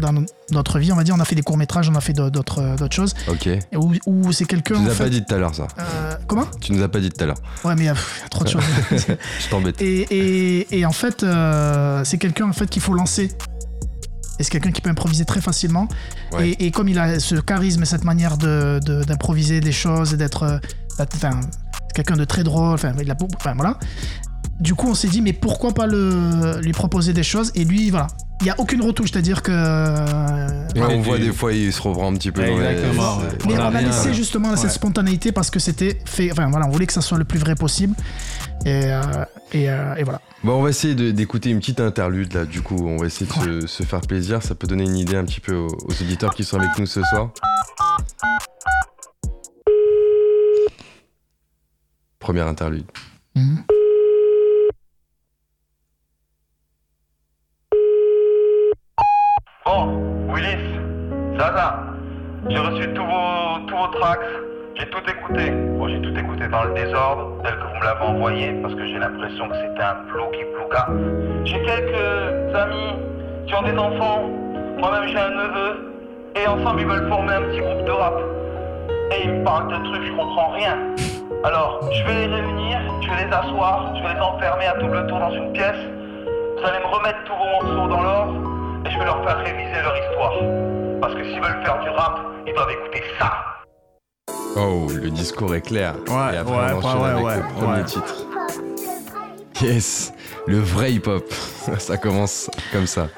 [0.01, 2.01] dans no- notre vie, on va dire, on a fait des courts métrages, on a
[2.01, 3.49] fait d'autres d'autres choses, Ok.
[3.77, 5.05] où, où c'est quelqu'un Tu nous as fait.
[5.05, 5.67] pas dit tout à l'heure ça.
[5.79, 6.47] euh, comment?
[6.61, 7.37] Tu nous as pas dit tout à l'heure.
[7.65, 8.63] Ouais, mais il y a pff, il y a trop de choses.
[8.91, 9.81] Je t'embête.
[9.81, 13.31] Et, et- et en fait, euh, c'est quelqu'un en fait qu'il faut lancer.
[14.39, 15.87] Et c'est quelqu'un qui peut improviser très facilement.
[16.33, 16.51] Ouais.
[16.51, 20.15] Et, et comme il a ce charisme et cette manière de- de- d'improviser des choses
[20.15, 20.45] et d'être.
[20.45, 20.59] euh,
[20.99, 21.41] Enfin,
[21.89, 22.75] c'est quelqu'un de très drôle.
[22.75, 23.79] Enfin, il a enfin, voilà.
[24.61, 27.51] Du coup, on s'est dit, mais pourquoi pas le, lui proposer des choses?
[27.55, 28.07] Et lui, voilà.
[28.41, 29.51] Il n'y a aucune retouche, c'est-à-dire que.
[29.53, 32.41] euh, Ouais, on voit des fois il se reprend un petit peu.
[32.43, 33.25] dans les- Exactement, ouais.
[33.47, 34.15] mais On a laissé ouais.
[34.15, 36.31] justement cette spontanéité parce que c'était fait.
[36.33, 37.95] Enfin voilà, on voulait que ça soit le plus vrai possible.
[38.65, 39.01] Et, euh,
[39.53, 40.21] et, euh, et voilà.
[40.43, 42.45] Bon, on va essayer d'écouter une petite interlude là.
[42.47, 44.43] Du coup, on va essayer de se, se faire plaisir.
[44.43, 46.87] Ça peut donner une idée un petit peu aux, aux auditeurs qui sont avec nous
[46.87, 47.31] ce soir.
[52.19, 52.87] Première interlude.
[53.35, 53.65] Mhm.
[59.67, 59.93] Bon,
[60.33, 60.81] Willis,
[61.39, 61.81] ça va.
[62.49, 64.21] J'ai reçu tous vos, tous vos tracks.
[64.75, 65.51] J'ai tout écouté.
[65.51, 68.87] Bon, j'ai tout écouté dans le désordre, tel que vous me l'avez envoyé, parce que
[68.87, 70.89] j'ai l'impression que c'était un plouki plouka.
[71.45, 72.97] J'ai quelques amis
[73.47, 74.31] qui ont des enfants.
[74.79, 75.93] Moi-même, j'ai un neveu.
[76.37, 78.15] Et ensemble, ils veulent former un petit groupe de rap.
[79.13, 80.79] Et ils me parlent de trucs, je comprends rien.
[81.45, 85.07] Alors, je vais les réunir, je vais les asseoir, je vais les enfermer à double
[85.07, 85.85] tour dans une pièce.
[86.57, 88.50] Vous allez me remettre tous vos morceaux dans l'ordre
[88.87, 90.33] et je vais leur faire réviser leur histoire.
[91.01, 93.33] Parce que s'ils veulent faire du rap, ils doivent écouter ça.
[94.57, 95.95] Oh, le discours est clair.
[96.09, 97.85] Ouais, Et après, ouais, on ouais, avec ouais, le premier ouais.
[97.85, 98.27] titre.
[99.63, 100.13] Yes,
[100.47, 101.25] le vrai hip-hop.
[101.79, 103.09] ça commence comme ça.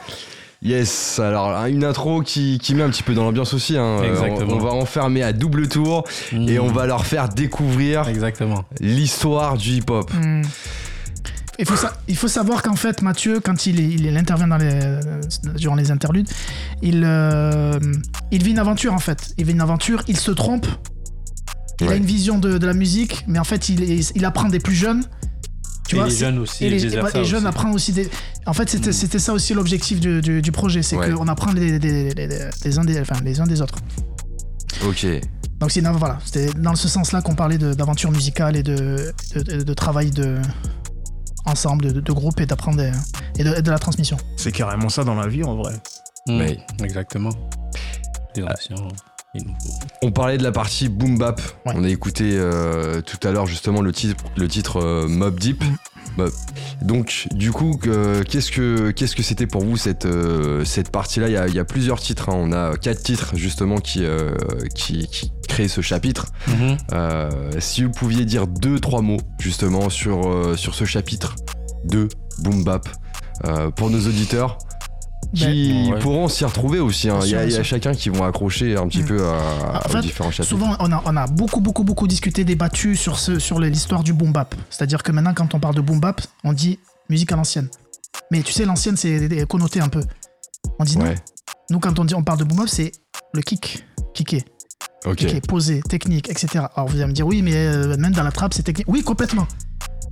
[0.61, 3.77] Yes, alors une intro qui, qui met un petit peu dans l'ambiance aussi.
[3.77, 3.99] hein.
[4.01, 4.53] Euh, Exactement.
[4.53, 8.65] On, on va enfermer à double tour et on va leur faire découvrir Exactement.
[8.81, 10.09] l'histoire du hip-hop.
[10.13, 10.43] Hmm.
[11.63, 14.49] Il faut, sa- il faut savoir qu'en fait, Mathieu, quand il, est- il, il intervient
[14.49, 14.81] dans les,
[15.57, 16.29] durant les interludes,
[16.83, 17.79] il, euh,
[18.31, 19.33] il vit une aventure en fait.
[19.39, 20.67] Il vit une aventure, il se trompe.
[21.81, 24.75] Il a une vision de, de la musique, mais en fait, il, apprend des plus
[24.75, 25.05] jeunes.
[25.89, 26.65] Tu et vois, les jeunes aussi.
[26.65, 26.79] et les,
[27.25, 28.09] jeunes apprennent aussi des.
[28.47, 28.93] En fait, c'était Mm.
[28.93, 31.11] c'était ça aussi l'objectif du, du- du projet, c'est Ouais.
[31.11, 33.79] qu'on apprend les, les- les- les- les uns des, enfin, les uns des autres.
[34.87, 35.07] Ok.
[35.61, 39.13] Donc c'est dans- voilà, c'était dans ce sens-là qu'on parlait de- d'aventure musicale et de,
[39.35, 40.39] de, de- de travail de
[41.47, 42.93] ensemble, de, de groupe et d'apprendre des-
[43.39, 44.17] et de, et de la transmission.
[44.37, 45.75] C'est carrément ça dans la vie en vrai.
[46.29, 47.31] Mm, Mais- Exactement.
[50.03, 51.41] On parlait de la partie boom bap.
[51.65, 51.73] Ouais.
[51.75, 55.65] On a écouté euh, tout à l'heure justement le titre, le titre euh, Mob Deep.
[56.19, 56.31] Mob.
[56.83, 61.29] Donc du coup, que- qu'est-ce que qu'est-ce que c'était pour vous cette euh, cette partie-là?
[61.29, 62.29] Il y, a, il y a plusieurs titres.
[62.29, 62.35] hein.
[62.37, 64.05] On a quatre titres justement qui
[64.75, 66.27] qui, qui créent ce chapitre.
[66.49, 66.77] Mhm.
[66.93, 71.37] Euh, si vous pouviez dire deux trois mots justement sur sur ce chapitre
[71.85, 72.09] de
[72.41, 72.87] boom bap
[73.77, 74.59] pour nos auditeurs.
[75.35, 75.99] Qui ouais.
[75.99, 77.09] pourront s'y retrouver aussi.
[77.09, 77.19] hein.
[77.23, 79.07] Il y, a- sûr, il y a bien chacun qui vont accrocher un petit Mm.
[79.07, 80.49] peu à, En aux fait, différents chapitres.
[80.57, 84.03] Souvent, on a, on a beaucoup, beaucoup, beaucoup discuté, débattu sur, ce, sur le- l'histoire
[84.03, 84.55] du boom bap.
[84.71, 87.69] C'est-à-dire que maintenant, quand on parle de boom bap, on dit musique à l'ancienne.
[88.31, 90.03] Mais tu sais, l'ancienne, c'est connoté un peu.
[90.79, 91.07] On dit non.
[91.07, 91.15] Ouais,
[91.71, 92.93] Nous, quand on dit on parle de boom bap, c'est
[93.33, 94.43] le kick, kicker,
[95.07, 95.17] ok.
[95.17, 96.67] kicker, posé, technique, etc.
[96.77, 98.87] Alors vous allez me dire oui, mais euh, même dans la trappe, c'est technique.
[98.89, 99.47] Oui, complètement.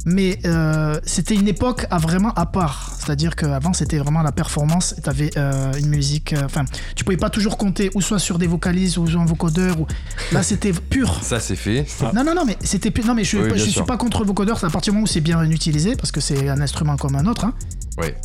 [0.07, 2.93] Mais euh, c'était une époque à vraiment à part.
[2.99, 4.95] C'est-à-dire qu'avant, c'était vraiment la performance.
[5.03, 6.33] T'avais euh, une musique.
[6.33, 6.65] euh, Enfin,
[6.97, 9.79] tu pouvais pas toujours compter ou soit sur des vocalises ou sur un vocodeur.
[9.81, 9.87] Ou...
[10.33, 11.23] Là, c'était pur.
[11.23, 11.87] Ça, c'est fait.
[12.15, 12.93] Non, non, non, mais c'était.
[13.05, 14.59] Non, mais je, Oui, suis pas contre le vocodeur.
[14.59, 17.15] C'est à partir du moment où c'est bien utilisé parce que c'est un instrument comme
[17.17, 17.45] un autre.
[17.45, 17.55] Hein.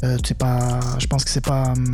[0.03, 0.79] Euh, c'est pas.
[0.99, 1.91] Je pense que c'est pas hum,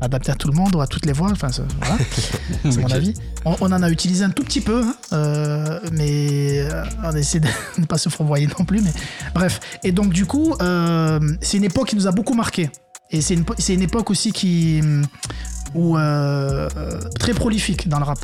[0.00, 1.28] adapté à tout le monde ou à toutes les voix.
[1.30, 2.78] Enfin, c'est- voilà.
[2.82, 3.14] mon avis.
[3.44, 7.40] On, on en a utilisé un tout petit peu, hein, euh, mais euh, on essaie
[7.40, 8.80] de ne pas se fourvoyer non plus.
[8.82, 8.92] Mais
[9.34, 9.60] bref.
[9.84, 12.70] Et donc du coup, euh, c'est une époque qui nous a beaucoup marqué.
[13.10, 15.04] Et c'est une, une époque aussi qui hum,
[15.74, 15.96] où
[17.18, 18.18] très prolifique dans le rap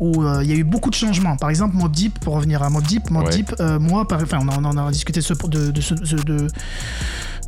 [0.00, 1.36] où euh, il y a eu beaucoup de changements.
[1.36, 3.30] Par exemple, Mob Deep, pour revenir à Mob Deep, Mob Ouais.
[3.30, 5.80] Deep, euh, moi, par- enfin, on, en- on en a discuté de ce, de, de
[5.80, 6.46] ce, de- de-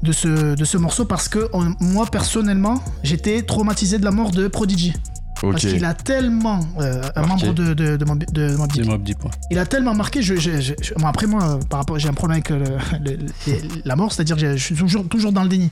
[0.03, 4.31] de ce, de ce morceau parce que on- moi, personnellement, j'étais traumatisé de la mort
[4.31, 4.93] de Prodigy.
[5.41, 7.47] Parce qu'il a tellement, euh, un Marqué.
[7.49, 9.31] membre de, de, de Mob, de Mob Deep, C'est Mob Deep, ouais.
[9.51, 10.23] il a tellement marqué.
[10.23, 12.79] Je, je- je- je- bon, après, moi, euh, par rapport, j'ai un problème avec le-
[13.05, 15.71] le- le- la mort, c'est-à-dire que je je suis toujours, toujours dans le déni.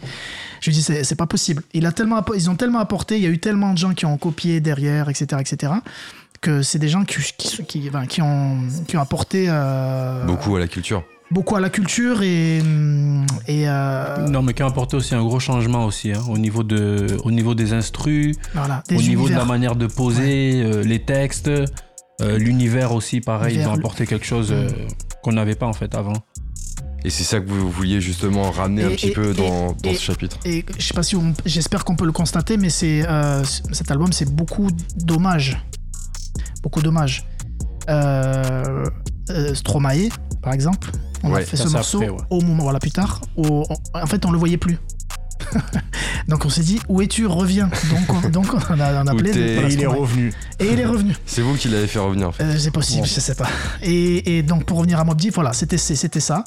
[0.60, 1.62] Je dis, c'est c'est pas possible.
[1.72, 4.04] Il a tellement, ils ont tellement apporté, il y a eu tellement de gens qui
[4.04, 5.72] ont copié derrière, etc., etc.,
[6.42, 10.58] que c'est des gens qui, qui, qui, qui ont, qui ont apporté euh, Beaucoup à
[10.58, 11.02] la culture.
[11.32, 12.58] Beaucoup à la culture et.
[13.48, 16.62] et euh, Non, mais qui a apporté aussi un gros changement aussi hein, au, niveau
[16.62, 20.82] de, au niveau des instrus, voilà, des au niveau de la manière de poser, euh,
[20.82, 24.68] les textes, euh, l'univers aussi, pareil, ils ont apporté quelque chose euh,
[25.22, 26.12] qu'on n'avait pas en fait avant.
[27.04, 29.72] Et c'est ça que vous vouliez justement ramener un Et- petit et- peu et- dans,
[29.72, 30.38] dans et- ce chapitre?
[30.44, 33.42] Et je sais pas si on, j'espère qu'on peut le constater, mais c'est euh,
[33.72, 35.60] cet album, c'est beaucoup d'hommages,
[36.62, 37.24] beaucoup d'hommages.
[37.90, 38.84] Euh,
[39.32, 40.08] euh, Stromae,
[40.42, 40.90] par exemple,
[41.24, 42.18] on Ouais, a fait ça, ce morceau après, ouais.
[42.30, 43.20] au moment, voilà, plus tard.
[43.36, 44.78] au- on- en fait, on le voyait plus.
[46.28, 47.68] donc on s'est dit, où es-tu Reviens.
[47.90, 49.30] Donc on, donc on a, on a Où appelé.
[49.32, 50.32] t'es voilà, Et il est revenu.
[50.60, 51.14] Et il est revenu.
[51.26, 52.44] C'est vous qui l'avez fait revenir en fait.
[52.44, 53.48] Euh, c'est possible, je sais pas.
[53.82, 56.44] Et, et donc pour revenir à Mob Deep, voilà, c'était c'était ça.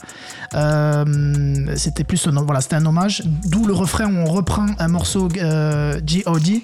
[0.53, 3.23] Euh, c'était plus un, voilà, c'était un hommage.
[3.45, 6.63] D'où le refrain où on reprend un morceau euh, G.O.D.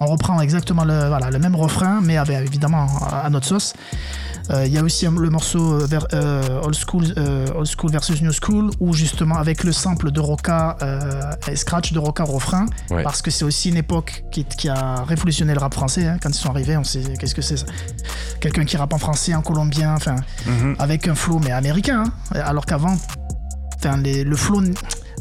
[0.00, 3.74] On reprend exactement le, voilà, le même refrain, mais avec, évidemment à, à notre sauce.
[4.50, 7.04] Euh, Il y a aussi le morceau euh, vers, euh, old, school,
[7.54, 10.76] old School versus New School, où justement avec le sample de Roca
[11.48, 13.02] et scratch de Roca refrain, Ouais.
[13.02, 16.06] parce que c'est aussi une époque qui, qui a révolutionné le rap français.
[16.06, 16.18] hein.
[16.22, 17.66] Quand ils sont arrivés, on sait qu'est-ce que c'est ça.
[18.40, 20.76] Quelqu'un qui rappe en français, en colombien, enfin, Mhm.
[20.78, 22.04] avec un flow mais américain,
[22.34, 22.40] hein.
[22.44, 22.96] alors qu'avant,
[23.84, 24.60] le flow.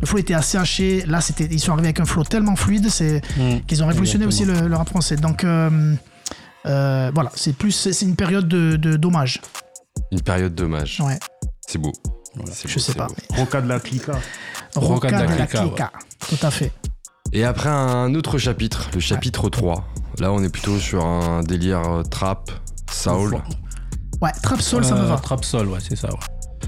[0.01, 1.03] Le flow était assez haché.
[1.07, 3.59] Là, c'était, ils sont arrivés avec un flow tellement fluide, c'est Mm.
[3.67, 5.15] qu'ils ont révolutionné aussi le, le rap français.
[5.15, 5.95] Donc euh,
[6.65, 9.41] euh, voilà, c'est plus, c'est c'est une période de, de dommage.
[10.11, 10.99] Une période d'hommage.
[11.01, 11.19] Ouais,
[11.67, 11.91] C'est beau.
[12.35, 12.41] Je
[12.73, 13.07] beau, sais pas.
[13.31, 14.13] mais- Roca de la Clica.
[14.75, 15.69] Roca de la Clica, ouais.
[15.69, 15.91] Clica.
[16.29, 16.71] Tout à fait.
[17.31, 19.83] Et après un autre chapitre, le chapitre 3.
[20.19, 22.51] Là, on est plutôt sur un délire euh, trap,
[22.91, 23.41] soul.
[24.21, 25.17] Ouais, Trap Soul, ça me Euh, va.
[25.17, 26.07] Trap Soul, ouais, c'est ça.
[26.09, 26.19] ouais.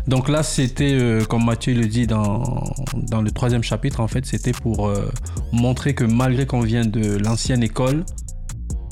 [0.07, 2.63] Donc là, c'était, euh, comme Mathieu le dit dans,
[2.95, 5.09] dans le troisième chapitre, en fait, c'était pour euh,
[5.53, 8.03] montrer que malgré qu'on vient de l'ancienne école,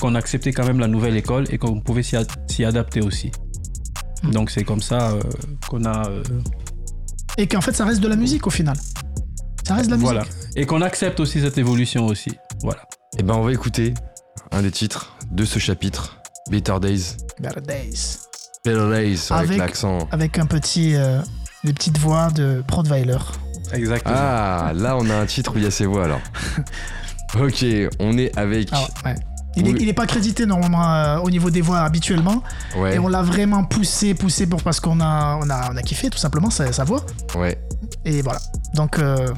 [0.00, 3.30] qu'on acceptait quand même la nouvelle école et qu'on pouvait s'y, adapter aussi.
[4.22, 4.30] Hmm.
[4.30, 5.20] Donc c'est comme ça euh,
[5.68, 6.08] qu'on a...
[6.08, 6.22] euh,
[7.38, 8.76] Et qu'en fait, ça reste de la musique au final.
[9.66, 10.20] Ça reste de la voilà.
[10.20, 10.34] musique.
[10.56, 12.32] Et qu'on accepte aussi cette évolution aussi.
[12.62, 12.82] Voilà.
[13.18, 13.94] Et ben, on va écouter
[14.50, 16.18] un des titres de ce chapitre,
[16.50, 17.16] Better Days.
[17.40, 18.18] Better Days.
[18.64, 20.08] Better Days, avec, Avec- l'accent.
[20.10, 21.20] Avec un petit, euh,
[21.64, 23.18] des petites voix de Prodweiler.
[23.72, 24.14] Exactement.
[24.16, 26.20] Ah, là, on a un titre où il y a ses voix alors.
[27.40, 27.64] ok,
[27.98, 28.68] on est avec.
[28.72, 29.14] Ah ouais,
[29.56, 29.78] Il, est, Oui.
[29.82, 32.42] il est pas crédité normalement euh, au niveau des voix habituellement.
[32.76, 35.82] Ouais, Et on l'a vraiment poussé, poussé pour, parce qu'on a, on a, on a
[35.82, 37.04] kiffé tout simplement sa, sa voix.
[37.36, 37.58] ouais.
[38.04, 38.40] Et voilà.
[38.74, 39.28] Donc, euh,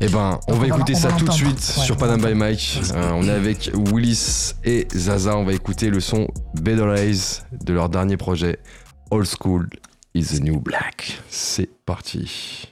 [0.00, 1.84] Eh ben, on Donc, va on va- écouter on ça va tout de suite Ouais,
[1.84, 2.34] sur Panam by.
[2.34, 2.80] Mike.
[2.94, 5.36] Euh, on est avec Willis et Zaza.
[5.36, 8.58] On va écouter le son Better Days de leur dernier projet,
[9.10, 9.68] Old School
[10.14, 11.20] is the New Black.
[11.28, 12.68] C'est parti.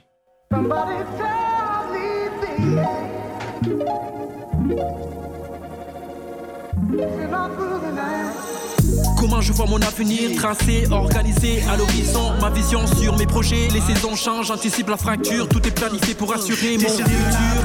[9.19, 12.33] Comment je vois mon avenir tracé, organisé à l'horizon?
[12.41, 16.33] Ma vision sur mes projets, les saisons changent, anticipe la fracture Tout est planifié pour
[16.33, 17.62] assurer mon futur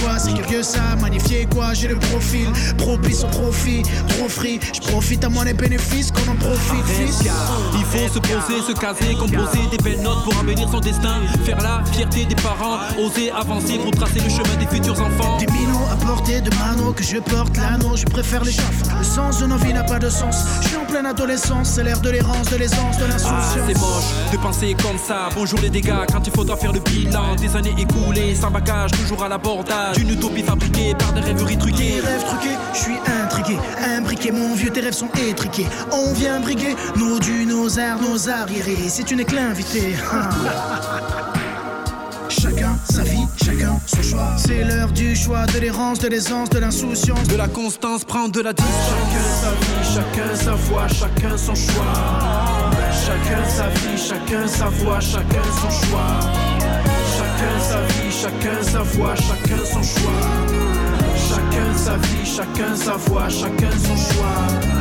[0.00, 4.80] quoi, c'est curieux ça, magnifié quoi, j'ai le profil, propice au profit, trop free, je
[4.80, 7.20] profite à moi les bénéfices, qu'on en profite, fils.
[7.74, 11.60] Il faut se poser, se caser, composer des belles notes pour amener son destin Faire
[11.60, 15.86] la fierté des parents, oser avancer pour tracer le chemin des futurs enfants Des minots
[15.90, 18.82] à portée de mano, que je porte l'anneau, je préfère les chaffes.
[18.98, 22.10] Le sens de nos vies n'a pas de sens, je pleine adolescence, c'est l'air de
[22.10, 23.54] l'errance, de l'aisance, de Ah, l'insouciance.
[23.66, 25.28] c'est moche de penser comme ça.
[25.34, 29.22] Bonjour les dégâts, quand il faudra faire le bilan des années écoulées, sans bagage, toujours
[29.22, 29.96] à l'abordage.
[29.98, 31.94] Une utopie fabriquée par des rêveries truquées.
[31.94, 33.58] Des rêves truqués, je suis intrigué,
[33.96, 35.66] imbriqué, mon vieux, tes rêves sont étriqués.
[35.92, 38.88] On vient briguer nos dus, nos arts, nos arriérés.
[38.88, 39.36] Si tu n'es que
[44.36, 47.26] C'est l'heure du choix, de l'errance, de l'aisance, de l'insouciance.
[47.26, 48.72] De la constance, prendre de la distance.
[48.88, 52.70] Chacun sa vie, chacun sa voix, chacun son choix.
[53.04, 56.20] Chacun sa vie, chacun sa voix, chacun son choix.
[57.16, 60.10] Chacun sa vie, chacun sa voix, chacun son choix.
[61.28, 64.79] Chacun sa vie, chacun sa voix, chacun son choix.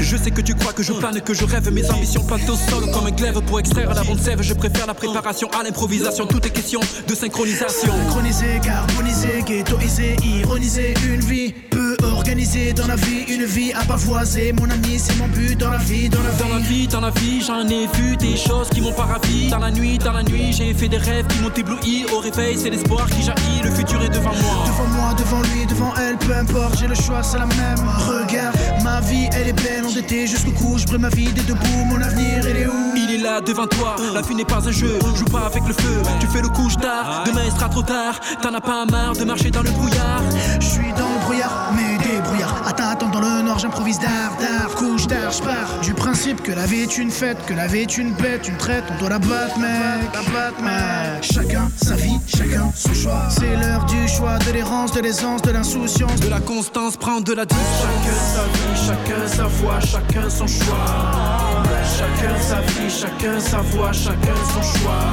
[0.00, 2.56] Je sais que tu crois que je plane, que je rêve, mes ambitions plantent au
[2.56, 4.42] sol comme un glaive pour extraire la bonne sève.
[4.42, 6.26] Je préfère la préparation à l'improvisation.
[6.26, 7.92] Tout est question de synchronisation.
[8.04, 14.52] Synchronisé, carbonisé, ghettoisé, ironisé, une vie peu organisée dans la vie, une vie à pavoiser.
[14.52, 16.38] Mon ami, c'est mon but dans la vie, dans la vie.
[16.38, 19.48] Dans la vie, dans la vie, j'en ai vu des choses qui m'ont pas ravi.
[19.48, 22.06] Dans la nuit, dans la nuit, j'ai fait des rêves qui m'ont ébloui.
[22.12, 23.62] Au réveil, c'est l'espoir qui jaillit.
[23.62, 24.64] Le futur est devant moi.
[24.66, 27.78] Devant moi, devant lui, devant elle, peu importe, j'ai le choix, c'est la même.
[28.06, 31.84] Regarde, ma vie, elle est belle, endettée jusqu'au cou, je brûle ma vie des debout,
[31.86, 32.94] mon avenir, il est où?
[32.96, 35.72] Il est là devant toi, la vie n'est pas un jeu, joue pas avec le
[35.72, 39.14] feu, tu fais le couche tard, demain il sera trop tard, t'en as pas marre
[39.14, 40.22] de marcher dans le brouillard.
[40.60, 42.62] Je suis dans le brouillard, mais débrouillard.
[42.66, 46.52] Attends, attends, dans le nord, j'improvise d'art, d'art, couche d'art, je pars du principe que
[46.52, 49.10] la vie est une fête, que la vie est une bête, une traite, on doit
[49.10, 51.22] la battre, mec, la battre, mec.
[51.22, 53.28] Chacun sa vie, chacun son choix.
[53.30, 56.20] C'est l'heure du choix, de l'errance, de l'aisance, de l'insouciance.
[56.20, 57.64] De la constance, prendre de la distance.
[57.82, 61.64] Chacun sa vie, chacun sa voix, chacun son choix.
[61.98, 65.12] Chacun sa vie, chacun sa voix, chacun son choix.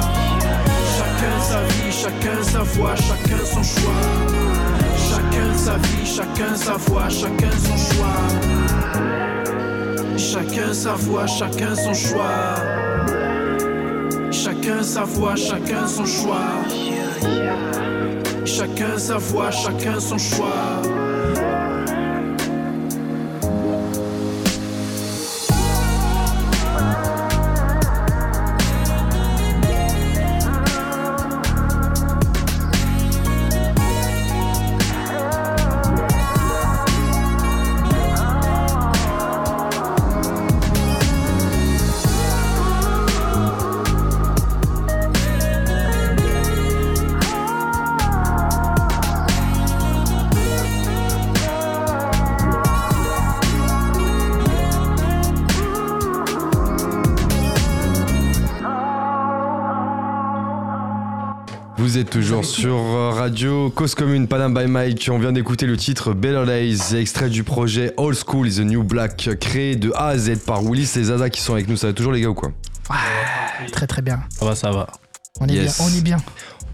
[0.96, 4.91] Chacun sa vie, chacun sa voix, chacun son choix.
[5.32, 8.28] Chacun sa vie, chacun sa voix, chacun son choix.
[10.18, 12.54] Chacun sa voix, chacun son choix.
[14.30, 16.36] Chacun sa voix, chacun son choix.
[18.44, 20.91] Chacun sa voix, chacun son choix.
[62.42, 65.08] Toujours sur euh, Radio Cause Commune, Panam by Mike.
[65.12, 68.82] On vient d'écouter le titre Better Days, extrait du projet Old School is the New
[68.82, 71.76] Black, créé de A à Z par Willis et Zaza qui sont avec nous.
[71.76, 72.50] Ça va toujours les gars ou quoi?
[73.72, 74.20] Très très bien.
[74.38, 74.86] Ça va, ça va.
[75.40, 75.78] On est Yes.
[75.78, 75.86] bien.
[75.86, 76.16] On est bien.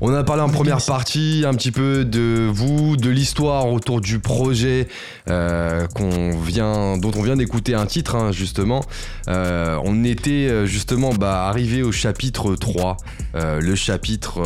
[0.01, 4.21] On a parlé en première partie un petit peu de vous, de l'histoire autour du
[4.21, 4.87] projet
[5.29, 8.85] euh, qu'on vient, dont on vient d'écouter un titre hein, justement.
[9.27, 12.97] Euh, on était euh, justement bah, arrivé au chapitre 3,
[13.35, 14.41] euh, le chapitre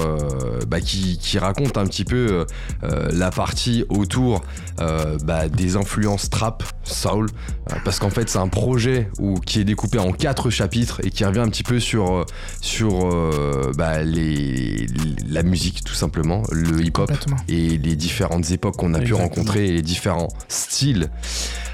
[0.66, 2.46] bah, qui, qui raconte un petit peu
[2.82, 4.42] la partie autour
[4.80, 7.26] euh, bah, des influences trap, soul,
[7.70, 11.10] euh, parce qu'en fait c'est un projet où, qui est découpé en quatre chapitres et
[11.10, 12.24] qui revient un petit peu sur, euh,
[12.60, 14.86] sur euh, bah, les,
[15.28, 17.10] la musique tout simplement, le hip-hop
[17.48, 21.10] et les différentes époques qu'on a pu rencontrer et les différents styles.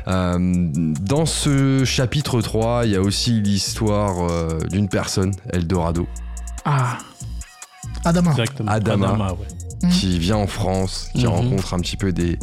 [0.06, 6.06] Euh, dans ce chapitre 3, il y a aussi l'histoire euh, d'une personne, Eldorado,
[6.64, 6.98] Ah.
[8.04, 8.30] Adama.
[8.30, 8.70] Exactement.
[8.70, 9.32] Adama.
[9.32, 9.46] ouais.
[9.82, 9.90] Mhm.
[9.90, 11.28] qui vient en France, qui Mhm.
[11.32, 12.38] rencontre un petit peu des,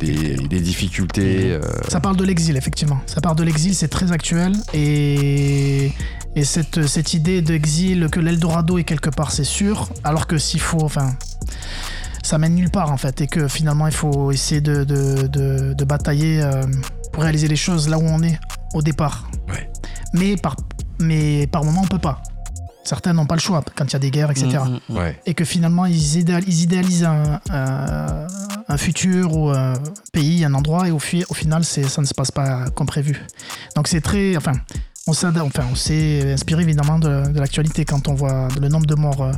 [0.00, 1.52] des, des difficultés.
[1.52, 3.00] euh, Ça parle de l'exil, effectivement.
[3.06, 4.52] Ça parle de l'exil, c'est très actuel.
[4.72, 5.92] Et,
[6.36, 9.88] et cette, cette idée d'exil, que l'Eldorado est quelque part, c'est sûr.
[10.04, 10.82] Alors que s'il faut.
[10.84, 11.14] Enfin.
[12.22, 13.20] Ça mène nulle part, en fait.
[13.22, 16.62] Et que finalement, il faut essayer de, de, de- de batailler euh,
[17.12, 18.38] pour réaliser les choses là où on est
[18.74, 19.28] au départ.
[19.48, 19.68] Ouais.
[20.12, 20.54] Mais par,
[21.00, 22.22] mais par moment, on peut pas.
[22.84, 24.96] Certains n'ont pas le choix quand il y a des guerres, etc Mhm, mhm.
[24.96, 25.20] ouais.
[25.26, 28.26] et que finalement ils, idéal- ils idéalisent un, un-
[28.68, 29.74] un futur ou un
[30.12, 32.86] pays, un endroit, et au, fi- au final, c'est, ça ne se passe pas comme
[32.86, 33.20] prévu.
[33.76, 34.36] Donc c'est très.
[34.36, 34.52] Enfin,
[35.08, 38.86] on s'est, enfin, on s'est inspiré évidemment de, de l'actualité quand on voit le nombre
[38.86, 39.32] de morts euh,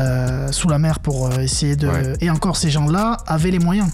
[0.00, 1.88] euh, sous la mer pour euh, essayer de.
[1.88, 2.12] Ouais.
[2.20, 3.88] Et encore, ces gens-là avaient les moyens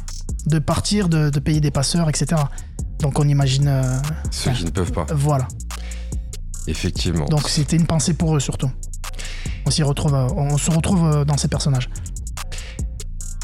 [0.47, 2.41] de partir, de, de payer des passeurs, etc.
[3.01, 3.69] Donc on imagine.
[3.69, 3.83] euh,
[4.31, 5.49] Ceux qui ne peuvent pas, voilà.
[6.67, 7.27] Effectivement.
[7.27, 8.71] Donc c'était une pensée pour eux surtout.
[9.67, 11.89] On, s'y retrouve, euh, on se retrouve euh, dans ces personnages.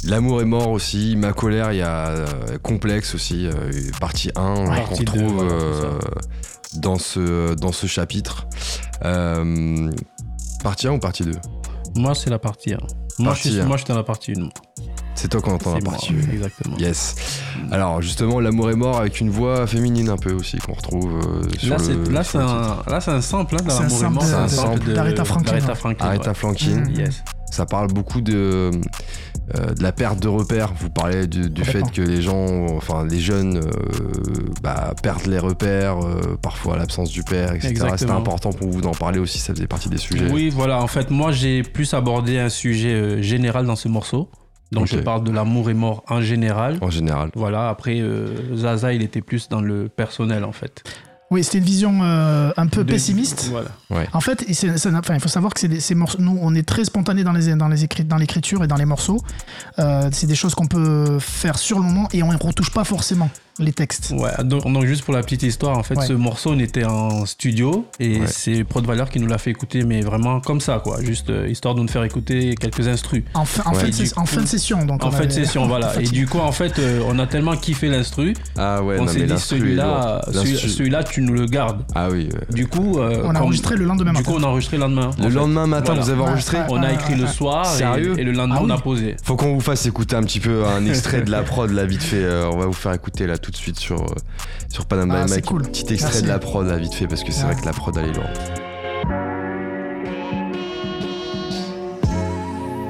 [0.05, 2.27] L'amour est mort aussi, ma colère, il y a euh,
[2.63, 5.99] complexe aussi, euh, partie 1 qu'on Partie deux, retrouve voilà, euh,
[6.77, 8.47] dans, ce, dans ce chapitre.
[9.05, 9.91] Euh,
[10.63, 11.33] partie 1 ou partie 2
[11.97, 12.79] Moi, c'est la partie 1.
[13.19, 14.49] Moi, je suis, suis dans la partie 1.
[15.15, 16.77] C'est toi qu'on entend exactement.
[16.79, 17.15] Yes.
[17.71, 21.43] Alors justement, l'amour est mort avec une voix féminine un peu aussi qu'on retrouve euh,
[21.59, 21.85] sur Là, le.
[21.85, 24.25] c'est là, c'est un, là, c'est un sample hein, C'est un l'amour est sample mort.
[24.25, 25.75] de- un sample d'Aretha Franklin, d'Aretha.
[25.75, 26.35] Franklin, Aretha ouais.
[26.35, 26.77] Franklin.
[26.81, 26.95] Mhm.
[26.97, 27.23] Yes.
[27.51, 28.71] Ça parle beaucoup de,
[29.57, 30.73] euh, de la perte de repères.
[30.79, 33.71] Vous parlez du, du fait que les gens, enfin les jeunes, euh,
[34.63, 37.75] bah, perdent les repères, euh, parfois l'absence du père, etc.
[37.97, 40.31] C'était important pour vous d'en parler aussi, ça faisait partie des sujets.
[40.31, 40.81] Oui, voilà.
[40.81, 44.31] En fait, moi, j'ai plus abordé un sujet euh, général dans ce morceau.
[44.73, 46.79] Donc, je parle de l'amour est mort en général.
[46.81, 47.31] En général.
[47.35, 47.69] Voilà.
[47.69, 50.85] Après, euh, Zaza, il était plus dans le personnel, en fait.
[51.31, 53.49] Oui, c'était une vision euh, un peu De- pessimiste.
[53.51, 53.71] Voilà.
[54.13, 56.39] En fait, et c'est- c'est- enfin, il faut savoir que c'est des- ces morceaux, nous,
[56.41, 59.21] on est très spontané dans les dans les écrits, dans l'écriture et dans les morceaux.
[59.79, 62.85] Euh, c'est des choses qu'on peut faire sur le moment et on ne retouche pas
[62.85, 64.15] forcément les textes.
[64.17, 66.07] Ouais, donc, donc juste pour la petite histoire, en fait, Ouais.
[66.07, 68.27] ce morceau, on était en studio et Ouais.
[68.27, 71.03] c'est Prod Valeur qui nous l'a fait écouter, mais vraiment comme ça, quoi.
[71.03, 73.23] Juste euh, histoire de nous faire écouter quelques instrus.
[73.35, 73.81] En, fin, en, Ouais.
[73.81, 75.05] fin de, en fin de session, donc.
[75.05, 76.01] En on fin de session, voilà.
[76.01, 79.27] Et du coup, en fait, euh, on a tellement kiffé l'instru Ah non s'est mais
[79.27, 81.85] dit celui-là, celui-là, tu nous le gardes.
[81.95, 82.29] Ah oui.
[82.33, 82.55] ouais.
[82.55, 84.31] Du coup, euh, On a enregistré le lendemain Du matin.
[84.33, 85.11] coup, on a enregistré le lendemain.
[85.21, 86.03] Le lendemain matin, Voilà.
[86.03, 86.65] vous avez enregistré ouais.
[86.69, 89.17] On a écrit le soir et, Sérieux et le lendemain, Ah on a posé.
[89.25, 92.03] Faut qu'on vous fasse écouter un petit peu un extrait de la prod là vite
[92.03, 92.23] fait.
[92.23, 94.15] Euh, on va vous faire écouter là tout de suite sur euh,
[94.69, 95.45] sur Panama Ah, Mike.
[95.47, 95.63] cool.
[95.63, 96.23] Petit extrait Merci.
[96.23, 98.13] de la prod là vite fait parce que c'est vrai que la prod elle est
[98.15, 99.40] lourde.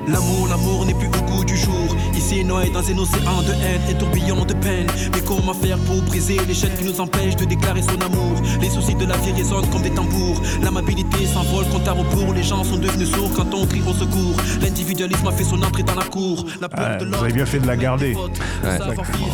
[0.08, 1.96] L'amour, l'amour n'est plus au goût du jour.
[2.16, 4.86] Ici, noyé dans un océan de haine et tourbillon de peine.
[5.14, 8.40] Mais comment faire pour briser les chaînes qui nous empêchent de déclarer son amour?
[8.60, 10.40] Les soucis de la vie résonnent comme des tambours.
[10.62, 12.32] L'amabilité s'envole compte à rebours.
[12.34, 14.36] Les gens sont devenus sourds quand on crie au secours.
[14.60, 16.44] L'individualisme a fait son entrée dans la cour.
[16.60, 18.14] La peur Ouais, de vous avez bien fait de la garder.
[18.14, 18.78] Ouais.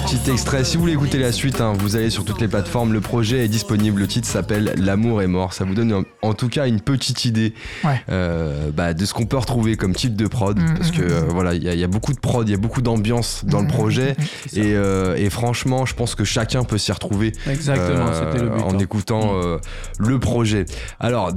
[0.07, 0.65] Petit extrait.
[0.65, 2.93] Si vous voulez écouter la suite, hein, vous allez sur toutes les plateformes.
[2.93, 4.01] Le projet est disponible.
[4.01, 5.53] Le titre s'appelle L'amour est mort.
[5.55, 7.55] Ça vous donne en, en tout cas une petite idée
[7.85, 8.03] Ouais.
[8.11, 10.59] euh, bah, de ce qu'on peut retrouver comme type de prod.
[10.73, 12.49] Mm, parce que mm, euh, voilà, il y, a- il y a beaucoup de prod,
[12.49, 14.17] il y a beaucoup d'ambiance dans le Mm, projet.
[14.55, 17.33] Et, euh, et franchement, je pense que chacun peut s'y retrouver.
[17.49, 18.63] Exactement, euh, c'était le but.
[18.63, 18.79] En hein.
[18.79, 19.59] écoutant euh,
[19.99, 20.65] le projet.
[21.01, 21.33] Alors,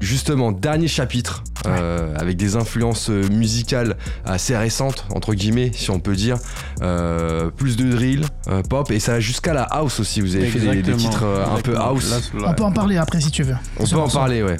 [0.00, 6.14] justement, dernier chapitre, euh, avec des influences musicales assez récentes, entre guillemets, si on peut
[6.16, 6.36] dire.
[6.82, 10.20] Euh, plus de drill, euh, pop, et ça va jusqu'à la house aussi.
[10.20, 12.10] Vous avez fait des, titres euh, un peu house.
[12.10, 13.54] Là, là, On peut en parler après si tu veux.
[13.78, 14.56] on peut en parler, ouais.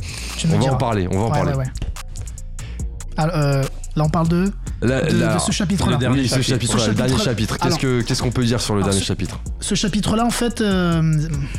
[0.52, 1.52] On va en parler, on va en parler.
[1.52, 1.64] ouais, ouais.
[3.16, 3.62] Alors, euh,
[3.96, 5.92] là, on parle de, ce chapitre-là.
[5.92, 6.78] le dernier ce chapitre.
[6.78, 8.02] Ce.
[8.02, 11.00] Qu'est-ce qu'on peut dire sur le Alors, dernier ce- chapitre Ce chapitre-là, en fait, euh,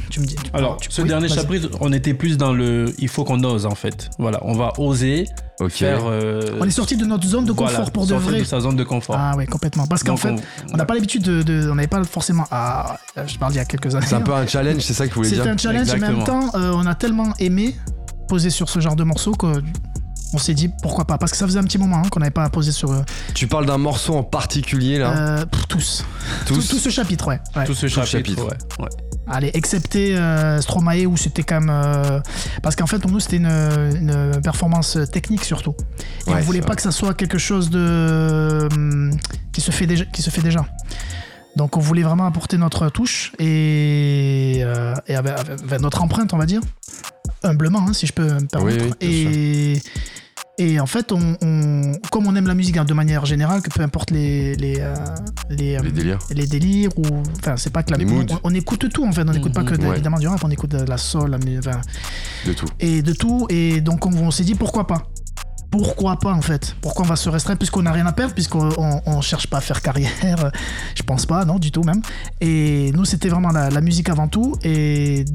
[0.09, 0.35] tu me dis.
[0.35, 2.93] tu- Alors, tu- ce oui, dernier chapitre, on était plus dans le.
[2.99, 4.09] Il faut qu'on ose, en fait.
[4.19, 5.25] Voilà, on va oser
[5.69, 6.01] faire.
[6.05, 8.39] euh, On est sorti de notre zone de confort voilà, pour de sortir vrai.
[8.39, 9.15] de sa zone de confort.
[9.17, 9.87] Ah ouais, complètement.
[9.87, 10.35] Parce qu'en fait,
[10.73, 12.45] on- n'a pas l'habitude de, de- on n'avait pas forcément.
[12.51, 14.05] Ah, je parle d'il y a quelques années.
[14.07, 16.07] C'est un peu un challenge, c'est ça que vous voulez C'était dire un challenge, mais
[16.07, 17.75] en même temps, euh, on a tellement aimé
[18.27, 19.61] poser sur ce genre de morceau que
[20.35, 21.17] on s'est dit pourquoi pas.
[21.17, 23.01] Parce que ça faisait un petit moment hein, qu'on n'avait pas posé sur euh,
[23.33, 26.05] Tu parles d'un morceau en particulier là euh, pour tous.
[26.45, 27.39] Tous Tout, tout ce chapitre, ouais.
[27.55, 27.65] ouais.
[27.65, 28.11] Tout ce chapitre.
[28.11, 28.43] chapitre.
[28.43, 28.89] ouais, ouais.
[29.27, 31.71] Allez, excepté euh, Stromae où c'était quand même.
[31.71, 32.19] euh,
[32.61, 35.73] parce qu'en fait, pour nous, c'était une, une performance technique surtout.
[36.27, 36.75] Et Ouais, on voulait pas vrai.
[36.75, 38.67] que ça soit quelque chose de.
[38.71, 39.11] hum,
[39.51, 40.65] qui, se fait déjà, qui se fait déjà.
[41.55, 46.33] Donc on voulait vraiment apporter notre touche et, euh, et avec, avec- avec notre empreinte,
[46.33, 46.61] on va dire.
[47.43, 48.83] Humblement, hein, si je peux me permettre.
[48.85, 49.81] oui, bien et,
[50.57, 53.69] et en fait, on, on- comme on aime la musique hein, de manière générale, que
[53.69, 54.93] peu importe les, les, euh,
[55.49, 56.19] les, euh, Les délires.
[56.31, 57.03] les délires ou
[57.39, 58.25] enfin c'est pas que la Les on, moods.
[58.43, 59.93] on écoute tout en fait on n'écoute pas que de- Ouais.
[59.95, 61.81] évidemment du rap on écoute de la soul la enfin,
[62.45, 62.65] De tout.
[62.79, 65.03] et de tout et donc on, on s'est dit pourquoi pas?
[65.71, 66.73] Pourquoi pas en fait?
[66.79, 69.57] Pourquoi on va se restreindre puisqu'on n'a rien à perdre puisqu'on on, on cherche pas
[69.57, 70.51] à faire carrière
[70.95, 72.01] Je pense pas, non du tout même.
[72.39, 74.55] Et nous c'était vraiment la, la musique avant tout.
[74.63, 75.25] Et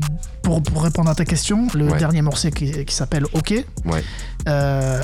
[0.43, 1.99] pour, pour répondre à ta question, le Ouais.
[1.99, 3.51] dernier morceau qui, qui s'appelle OK.
[3.85, 4.03] Ouais.
[4.49, 5.00] euh,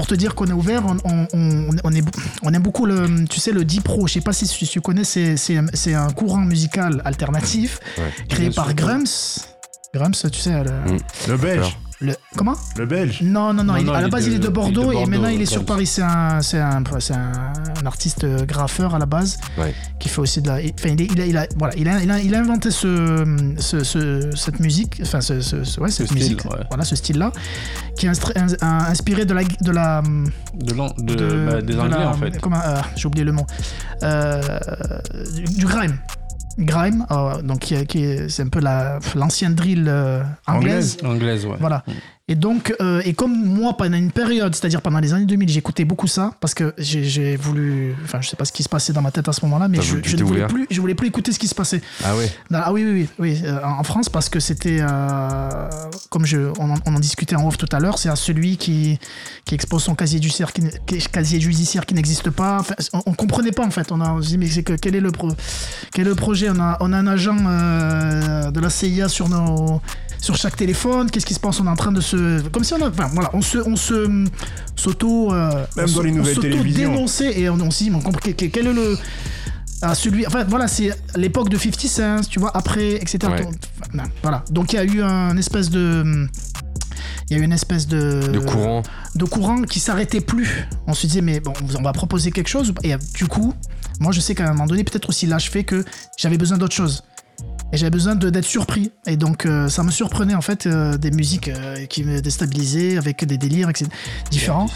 [0.00, 2.02] pour te dire qu'on est ouvert, on, on, on, on est,
[2.42, 4.06] on aime beaucoup le, tu sais, le D-Pro.
[4.06, 8.10] Je sais pas si tu, tu connais, c'est, c'est, c'est un courant musical alternatif Ouais.
[8.26, 8.76] créé par sûr.
[8.76, 9.04] Grums.
[9.94, 10.98] Grums, tu sais, le, Mm.
[11.28, 11.76] Le belge.
[12.00, 13.20] Le- comment Le belge.
[13.22, 14.48] non, non, non, Non, il- non, à la base de- il est de il est
[14.48, 15.64] de Bordeaux, et Bordeaux, maintenant il est sur.
[15.64, 15.86] Paris.
[15.86, 17.32] C'est un, c'est un, c'est un,
[17.82, 19.74] un artiste euh, graffeur à la base Ouais.
[19.98, 20.54] qui fait aussi de la.
[20.54, 23.24] Enfin, il, il a, il a- voilà, il a, il a, il a inventé ce,
[23.58, 26.58] ce, ce- cette musique, enfin, ce, ce- ce- ouais, cette style, musique, ouais.
[26.68, 27.32] voilà, ce style-là,
[27.96, 28.10] qui est
[28.62, 30.02] inspiré de la, de la,
[30.54, 30.74] De
[31.04, 32.40] de- de- bah, des de Anglais, la- en fait.
[32.40, 33.46] Comment, euh, j'ai oublié le mot.
[34.02, 34.40] Euh,
[35.34, 35.98] du, du grime.
[36.60, 40.98] Grime, euh, donc qui, qui est- c'est un peu la- l'ancienne drill euh, anglaise.
[41.04, 41.56] Anglaise, ouais.
[41.58, 41.82] Voilà.
[42.30, 45.84] Et donc, euh, et comme moi, pendant une période, c'est-à-dire pendant les années 2000, j'écoutais
[45.84, 49.02] beaucoup ça parce que j'ai voulu, enfin, je sais pas ce qui se passait dans
[49.02, 51.40] ma tête à ce moment-là, mais je, ne voulais plus, je voulais plus écouter ce
[51.40, 51.82] qui se passait.
[52.04, 52.12] Ah
[52.48, 55.68] Non, Ah oui, oui, oui, oui, euh, en France, parce que c'était, euh,
[56.08, 58.56] comme je, on, en, on en discutait en off tout à l'heure, c'est à celui
[58.58, 59.00] qui,
[59.44, 60.62] qui expose son casier judiciaire qui,
[61.10, 62.58] casier judiciaire qui n'existe pas.
[62.60, 63.90] Enfin, on, on comprenait pas en fait.
[63.90, 65.32] On a on se dit mais c'est que quel est le pro,
[65.92, 66.48] quel est le projet?
[66.48, 69.80] On a, on a un agent de la CIA sur nos
[70.20, 72.40] sur chaque téléphone, qu'est-ce qui se passe On est en train de se.
[72.48, 72.88] Comme si on a.
[72.88, 73.58] Enfin, voilà, on se.
[73.66, 74.24] On se
[74.76, 75.32] s'auto.
[75.32, 76.84] euh, Même on dans se- les nouvelles on télévisions.
[76.90, 78.98] s'auto-dénonçait et on, on s'est dit, mais on comprend- quel, quel est le.
[79.82, 83.18] Ah, celui, enfin voilà, c'est l'époque de 50 Cent, tu vois, après, etc.
[83.30, 83.42] Ouais.
[83.44, 83.54] Donc,
[83.94, 84.44] enfin, voilà.
[84.50, 86.26] Donc il y a eu un espèce de.
[87.30, 88.28] Il y a eu une espèce de.
[88.28, 88.82] De courant.
[89.14, 90.66] De courant qui s'arrêtait plus.
[90.86, 92.74] On se disait, mais bon, on va proposer quelque chose.
[92.82, 93.54] Et euh, du coup,
[94.00, 95.82] moi je sais qu'à un moment donné, peut-être aussi l'âge fait que
[96.18, 97.02] j'avais besoin d'autre chose.
[97.72, 98.90] Et j'avais besoin de- d'être surpris.
[99.06, 102.96] Et donc, euh, ça me surprenait, en fait, euh, des musiques euh, qui me déstabilisaient,
[102.98, 103.88] avec des délires etc.,
[104.30, 104.66] différents.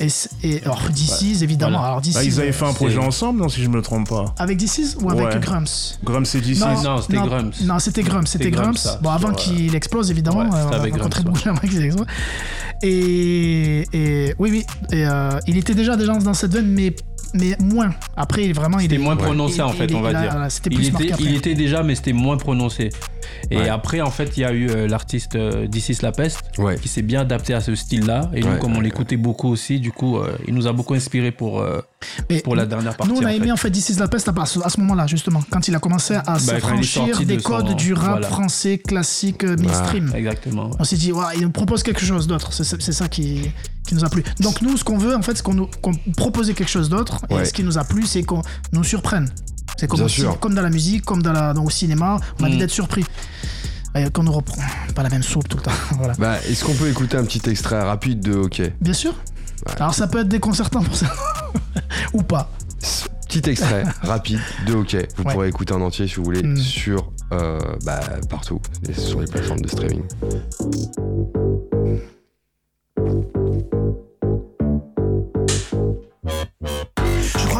[0.00, 0.08] Et,
[0.42, 1.78] et alors, DC's, évidemment.
[1.78, 1.86] Voilà.
[1.92, 4.08] Alors, DC's, Bah, ils avaient fait un projet c'est- ensemble, non, si je me trompe
[4.08, 4.34] pas?
[4.38, 5.40] Avec DC's ou avec Ouais.
[5.40, 5.98] Grumps?
[6.02, 6.60] Grumps et DC.
[6.60, 7.60] Non, c'était Grumps.
[7.62, 8.98] Non, c'était Grumps, c'était Grumps.
[9.02, 9.36] Bon, avant Ouais.
[9.36, 10.40] qu'il explose, évidemment.
[10.40, 12.04] Ouais, euh, on avec rencontré Grumps.
[12.82, 14.64] Et, et oui, oui.
[14.92, 16.94] Et, euh, il était déjà déjà dans cette veine, mais,
[17.34, 17.94] mais moins.
[18.16, 20.18] Après, il- vraiment, il C'était est moins prononcé il- en fait, il- on va il
[20.18, 20.36] dire.
[20.66, 21.24] il, plus était, marqué après.
[21.24, 22.90] il était déjà, mais c'était moins prononcé.
[23.50, 23.68] Et Ouais.
[23.68, 26.76] après, en fait, il y a eu euh, l'artiste euh, This is La Peste Ouais.
[26.76, 28.30] qui s'est bien adapté à ce style-là.
[28.34, 30.72] Et nous, Ouais, comme on ouais, l'écoutait beaucoup aussi, du coup, euh, il nous a
[30.72, 31.80] beaucoup inspiré pour, euh,
[32.28, 33.12] Mais pour la dernière partie.
[33.12, 35.68] Nous, on a aimé en fait This is la peste à ce moment-là, justement, quand
[35.68, 38.26] il a commencé à Bah, s'affranchir des de son- codes du rap voilà.
[38.28, 40.12] français classique euh, mainstream.
[40.14, 40.66] Exactement.
[40.70, 40.76] ouais.
[40.78, 42.52] On s'est dit, ouais, il nous propose quelque chose d'autre.
[42.52, 43.50] C'est ça qui,
[43.90, 44.22] qui nous a plu.
[44.40, 47.20] Donc, nous, ce qu'on veut, en fait, c'est qu'on nous qu'on proposait quelque chose d'autre.
[47.30, 47.42] Ouais.
[47.42, 49.28] Et ce qui nous a plu, c'est qu'on nous surprenne.
[49.76, 50.06] C'est comme,
[50.40, 52.18] comme dans la musique, comme dans, la, dans au cinéma.
[52.38, 52.60] On a envie Mm.
[52.60, 53.04] d'être surpris.
[53.96, 54.62] Et qu'on nous reprend
[54.94, 55.72] pas la même soupe tout le temps.
[55.98, 56.14] voilà.
[56.18, 58.62] Bah, est-ce qu'on peut écouter un petit extrait rapide de OK?
[58.80, 59.14] Bien sûr.
[59.76, 61.06] Alors, ça peut être déconcertant pour ça.
[62.12, 62.50] Ou pas.
[63.28, 64.96] Petit extrait rapide de OK.
[65.16, 65.32] Vous Ouais.
[65.32, 66.56] pourrez écouter en entier si vous voulez Mm.
[66.56, 70.02] sur euh, bah, partout, et sur les plateformes de streaming.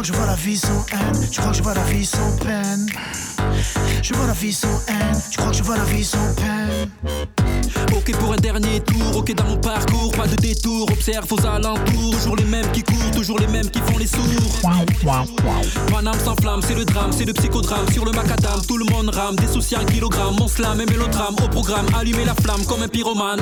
[0.01, 2.05] Crois que je vois la vie sans haine, je crois que je vois la vie
[2.05, 2.87] sans peine.
[4.01, 6.89] Je vois la vie sans haine, je crois que je vois la vie sans peine?
[7.95, 12.11] Ok pour un dernier tour, ok dans mon parcours, pas de détour, observe aux alentours,
[12.11, 14.21] toujours les mêmes qui courent, toujours les mêmes qui font les sourds.
[15.91, 19.09] Paname sans flamme, c'est le drame, c'est le psychodrame, sur le macadam, tout le monde
[19.09, 22.81] rame, des soucis en kilogrammes, mon slam et mélodrame, au programme, allumer la flamme comme
[22.81, 23.41] un pyromane.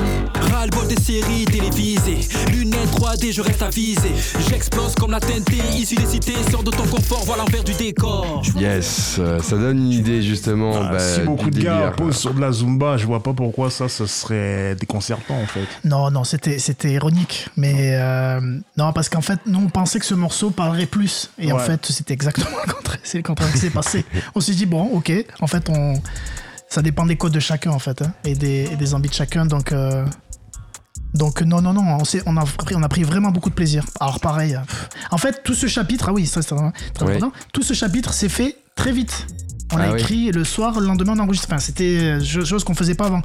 [0.52, 4.12] Ras-le-bol des séries télévisées, lunettes 3D, je reste avisé,
[4.48, 8.42] j'explose comme la TNT, issu des cités, sors de ton confort, vois l'envers du décor.
[8.58, 9.90] Yes, euh, ça donne
[10.22, 10.72] justement.
[10.82, 13.70] Ah, bah, si beaucoup de gars posent sur de la Zumba, je vois pas pourquoi
[13.70, 15.66] ça, ce serait déconcertant en fait.
[15.84, 17.48] Non, non, c'était c'était ironique.
[17.56, 18.40] Mais euh,
[18.76, 21.30] non, parce qu'en fait, nous, on pensait que ce morceau parlerait plus.
[21.38, 22.98] Et en fait, c'était exactement le contraire.
[23.02, 24.04] C'est le contraire qui s'est passé.
[24.34, 25.12] On s'est dit, bon, ok.
[25.40, 25.94] En fait, on,
[26.68, 29.14] ça dépend des codes de chacun, en fait, hein, et, des, et des envies de
[29.14, 29.46] chacun.
[29.46, 30.04] Donc, euh,
[31.14, 33.54] donc non, non, non, on, s'est- on, a pris, on a pris vraiment beaucoup de
[33.54, 33.84] plaisir.
[33.98, 34.56] Alors, pareil.
[34.66, 34.88] pff.
[35.10, 37.16] En fait, tout ce chapitre, ah oui, ça c'est vraiment très Ouais.
[37.16, 37.32] important.
[37.52, 39.26] Tout ce chapitre s'est fait très vite.
[39.72, 40.00] On a Ah oui.
[40.00, 41.48] écrit le soir, le lendemain, on enregistre.
[41.50, 43.22] Enfin, c'était euh, chose qu'on faisait pas avant.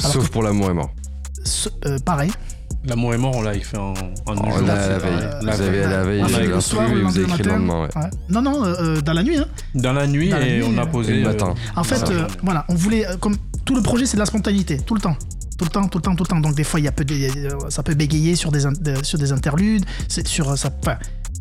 [0.00, 0.90] Alors Sauf que- pour l'amour est mort.
[1.44, 2.30] Ce- euh, pareil.
[2.84, 3.94] L'amour est mort, on l'a fait en, en
[4.26, 4.66] Oh, un jour.
[4.66, 5.00] la, la veille.
[5.12, 5.28] pareil.
[5.40, 5.80] Vous La avez veille.
[5.88, 7.82] la veille le l'instru soir, et vous avez écrit le lendemain.
[7.82, 7.88] ouais.
[8.02, 8.10] Ouais.
[8.28, 9.36] Non, non, euh, euh, dans la nuit.
[9.38, 9.46] hein.
[9.76, 11.12] Dans la nuit, Dans la et nuit, on a posé.
[11.12, 11.54] Et le euh, matin.
[11.76, 14.94] En fait, euh, voilà, on voulait, comme tout le projet, c'est de la spontanéité, tout
[14.94, 15.16] le temps.
[15.58, 16.40] Tout le temps, tout le temps, tout le temps.
[16.40, 17.14] Donc des fois, il y a peu de-
[17.68, 18.62] ça peut bégayer sur des,
[19.04, 19.84] sur des interludes.
[20.08, 20.70] C'est sur ça.
[20.82, 20.96] enfin,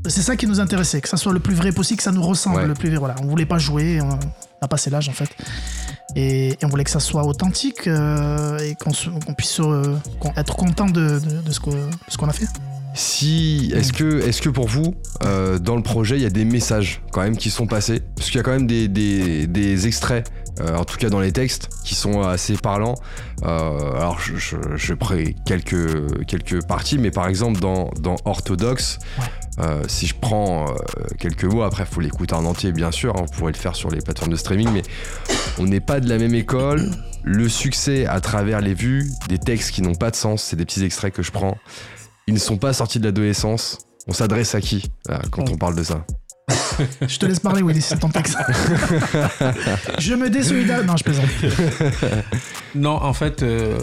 [0.07, 2.21] c'est ça qui nous intéressait, que ça soit le plus vrai possible, que ça nous
[2.23, 2.67] ressemble Ouais.
[2.67, 2.97] le plus vrai.
[2.97, 4.17] Voilà, on voulait pas jouer, on
[4.61, 5.29] a passé l'âge en fait,
[6.15, 9.95] et, et on voulait que ça soit authentique euh, et qu'on se- qu'on puisse euh,
[10.37, 12.47] être content de, de- de ce qu'on a fait.
[12.93, 16.43] Si, est-ce que, est-ce que pour vous, euh, dans le projet, il y a des
[16.43, 18.01] messages quand même qui sont passés?
[18.17, 20.29] Parce qu'il y a quand même des, des, des extraits,
[20.59, 22.95] euh, en tout cas dans les textes, qui sont assez parlants.
[23.43, 28.99] Euh, alors, je, je, je prends quelques, quelques parties, mais par exemple, dans, dans Orthodoxe,
[29.59, 30.75] euh, si je prends euh,
[31.19, 33.75] quelques mots, après, il faut l'écouter en entier, bien sûr, hein, vous pourrez le faire
[33.75, 34.81] sur les plateformes de streaming, mais
[35.57, 36.89] on n'est pas de la même école.
[37.23, 40.65] Le succès à travers les vues, des textes qui n'ont pas de sens, c'est des
[40.65, 41.57] petits extraits que je prends.
[42.27, 43.79] Ils ne sont pas sortis de l'adolescence.
[44.07, 46.05] On s'adresse à qui là, quand on parle de ça?
[47.01, 48.37] Je te laisse parler, Willy, c'est ton texte.
[49.99, 50.85] je me désolidarise.
[50.85, 51.25] Non, je plaisante.
[52.75, 53.77] Non, en fait, euh,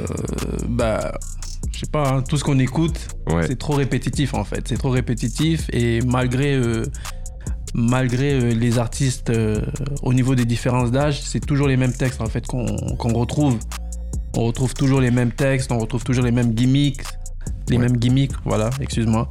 [0.69, 1.13] bah,
[1.73, 2.99] je sais pas, hein, tout ce qu'on écoute,
[3.31, 3.47] Ouais.
[3.47, 4.67] c'est trop répétitif en fait.
[4.69, 6.85] C'est trop répétitif et malgré, euh,
[7.75, 9.61] malgré euh, les artistes euh,
[10.03, 12.67] au niveau des différences d'âge, c'est toujours les mêmes textes en fait qu'on
[13.15, 13.59] retrouve.
[14.37, 17.03] On retrouve toujours les mêmes textes, on retrouve toujours les mêmes gimmicks.
[17.69, 17.83] Les Ouais.
[17.83, 19.31] mêmes gimmicks, voilà, excuse-moi.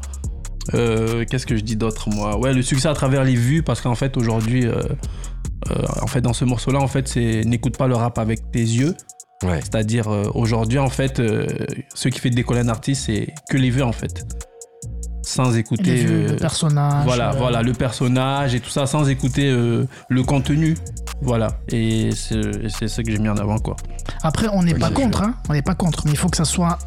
[0.71, 2.37] Qu'est-ce que je dis d'autre, moi?
[2.37, 4.65] Ouais, le succès à travers les vues, parce qu'en fait, aujourd'hui,
[6.01, 8.95] en fait, dans ce morceau-là, en fait, c'est n'écoute pas le rap avec tes yeux.
[9.43, 9.59] Ouais.
[9.61, 11.45] C'est-à-dire, euh, aujourd'hui, en fait, euh,
[11.93, 14.25] ce qui fait décoller un artiste, c'est que les vues, en fait.
[15.21, 15.83] Sans écouter.
[15.83, 17.05] Les vues, euh, le personnage.
[17.05, 20.75] voilà, euh, voilà, le personnage et tout ça, sans écouter euh, le contenu.
[21.21, 21.59] Voilà.
[21.69, 23.75] Et c'est ça que j'ai mis en avant, quoi.
[24.23, 25.35] Après, on n'est pas contre, hein.
[25.49, 26.77] On n'est pas contre, mais il faut que ça soit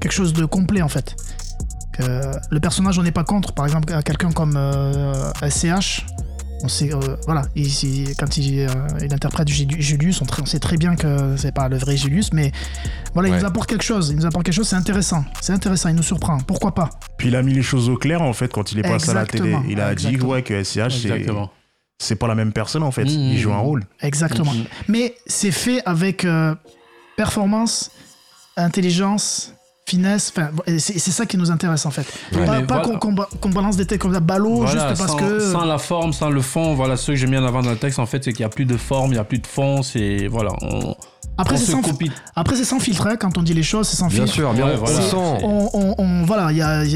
[0.00, 1.16] quelque chose de complet en fait.
[1.92, 3.54] Que le personnage, on n'est pas contre.
[3.54, 6.06] Par exemple, à quelqu'un comme euh, SCH,
[6.62, 8.68] on sait, euh, voilà, il- il- quand il, euh,
[9.00, 12.52] il interprète Jul- Julius, on, sait très bien que c'est pas le vrai Julius, mais
[13.14, 14.10] voilà, il nous apporte quelque chose.
[14.10, 15.24] Il nous apporte quelque chose, c'est intéressant.
[15.40, 16.38] C'est intéressant, il nous surprend.
[16.38, 16.90] Pourquoi pas?
[17.16, 19.14] Puis il a mis les choses au clair en fait quand il est passé à
[19.14, 19.56] la télé.
[19.68, 21.50] Il a dit ouais, que SCH c'est Exactement.
[21.98, 23.04] c'est pas la même personne en fait.
[23.04, 23.60] Mmh, il joue un mmh.
[23.60, 23.84] rôle.
[24.00, 24.52] Exactement.
[24.88, 26.54] Mais c'est fait avec euh,
[27.16, 27.90] performance,
[28.56, 29.54] intelligence,
[29.88, 30.32] finesse.
[30.78, 32.06] C'est c'est ça qui nous intéresse en fait.
[32.32, 32.44] Ouais.
[32.44, 32.82] Pas, pas voilà.
[32.84, 35.40] qu'on qu'on ba- qu'on balance des textes comme ça, ballot, Voilà, juste parce sans, que.
[35.40, 37.76] sans la forme, sans le fond, voilà ce que j'ai mis en avant dans le
[37.76, 39.46] texte en fait, c'est qu'il n'y a plus de forme, il n'y a plus de
[39.46, 40.94] fond, c'est voilà, on,
[41.36, 41.80] Après, c'est sans,
[42.34, 44.32] après, c'est sans filtre, hein, quand on dit les choses, c'est sans Bien filtre.
[44.34, 45.00] sûr, bien Ouais, on voilà.
[45.42, 46.50] On, on- on- voilà,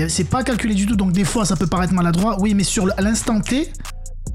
[0.09, 2.87] c'est pas calculé du tout, donc des fois ça peut paraître maladroit, oui, mais sur
[2.99, 3.71] l'instant T,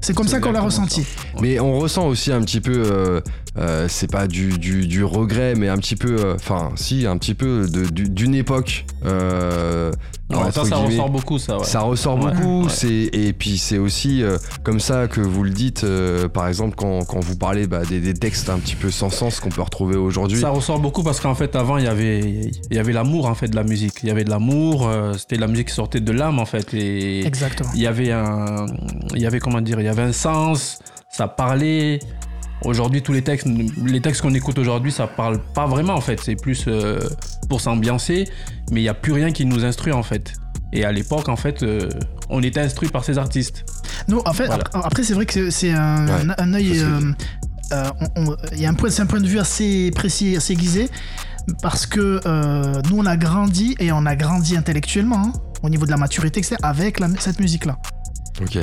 [0.00, 1.04] c'est comme ça qu'on l'a ressenti.
[1.40, 3.20] Mais on ressent aussi un petit peu, euh,
[3.56, 7.18] euh, c'est pas du, du, du regret, mais un petit peu, euh, enfin, si, un
[7.18, 8.86] petit peu d'une époque.
[10.30, 10.86] Ouais, ça, ça guillemets.
[10.88, 11.56] ressort beaucoup, ça.
[11.58, 11.64] Ouais.
[11.64, 12.68] Ça ressort Ouais, beaucoup, ouais.
[12.70, 16.74] c'est et puis c'est aussi euh, comme ça que vous le dites, euh, par exemple
[16.76, 19.62] quand, quand vous parlez bah, des, des textes un petit peu sans sens qu'on peut
[19.62, 20.38] retrouver aujourd'hui.
[20.40, 23.34] Ça ressort beaucoup parce qu'en fait avant il y avait il y avait l'amour en
[23.34, 23.94] fait de la musique.
[24.02, 26.46] Il y avait de l'amour, euh, c'était de la musique qui sortait de l'âme en
[26.46, 27.70] fait et Exactement.
[27.74, 28.66] il y avait un
[29.14, 32.00] il y avait comment dire, il y avait un sens, ça parlait.
[32.62, 33.46] Aujourd'hui tous les textes
[33.84, 36.98] les textes qu'on écoute aujourd'hui, ça parle pas vraiment en fait, c'est plus euh,
[37.48, 38.28] pour s'ambiancer,
[38.72, 40.32] mais il y a plus rien qui nous instruit en fait.
[40.72, 41.88] Et à l'époque en fait, euh,
[42.28, 43.64] on était instruit par ces artistes.
[44.08, 44.64] Nous, en fait, Voilà.
[44.74, 46.78] après, c'est vrai que c'est- un, Ouais, un, un œil.
[46.80, 47.00] euh,
[47.72, 47.90] euh,
[48.52, 50.88] Il y a un point, c'est un point de vue assez précis, assez aiguisé,
[51.62, 55.32] parce que euh, nous, on a grandi et on a grandi intellectuellement, hein,
[55.62, 57.76] au niveau de la maturité, etc., avec la- cette musique-là.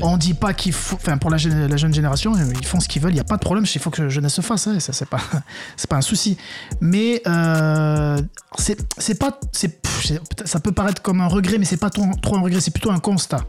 [0.04, 2.80] On dit pas qu'il faut, enfin pour la, jeune- la jeune génération, euh, ils font
[2.80, 4.68] ce qu'ils veulent, il y a pas de problème, il faut que jeunesse se fasse,
[4.68, 5.20] hein, ça c'est pas,
[5.78, 6.38] c'est pas un souci.
[6.82, 8.22] Mais euh,
[8.58, 10.12] c'est pas, pff,
[10.46, 12.92] ça peut paraître comme un regret, mais c'est pas trop, trop un regret, c'est plutôt
[12.92, 13.42] un constat.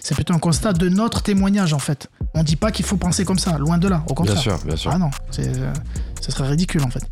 [0.00, 2.08] C'est plutôt un constat de notre témoignage en fait.
[2.34, 4.34] On dit pas qu'il faut penser comme ça, loin de là, au contraire.
[4.34, 4.90] Bien sûr, bien sûr.
[4.92, 5.72] Ah non, c'est, euh,
[6.20, 7.02] ce serait ridicule en fait.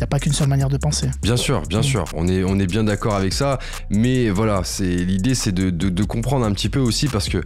[0.00, 1.10] Il n'y a pas qu'une seule manière de penser.
[1.20, 3.58] Bien sûr, bien sûr, on est, on est bien d'accord avec ça,
[3.90, 7.36] mais voilà, c'est l'idée c'est de, de- de comprendre un petit peu aussi parce que
[7.36, 7.42] euh,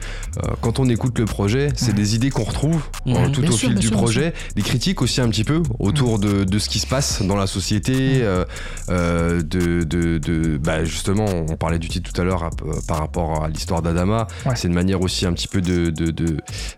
[0.61, 3.71] quand on écoute le projet, c'est des idées qu'on retrouve euh, tout Bien au sûr,
[3.71, 6.79] fil du sûr, projet, des critiques aussi un petit peu autour de, de ce qui
[6.79, 8.45] se passe dans la société, euh,
[8.89, 12.51] euh, de, de, de- bah, justement, on parlait du titre tout à l'heure
[12.87, 14.55] par rapport à l'histoire d'Adama, Ouais.
[14.55, 16.37] c'est une manière aussi un petit peu de, de, de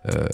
[0.08, 0.24] euh,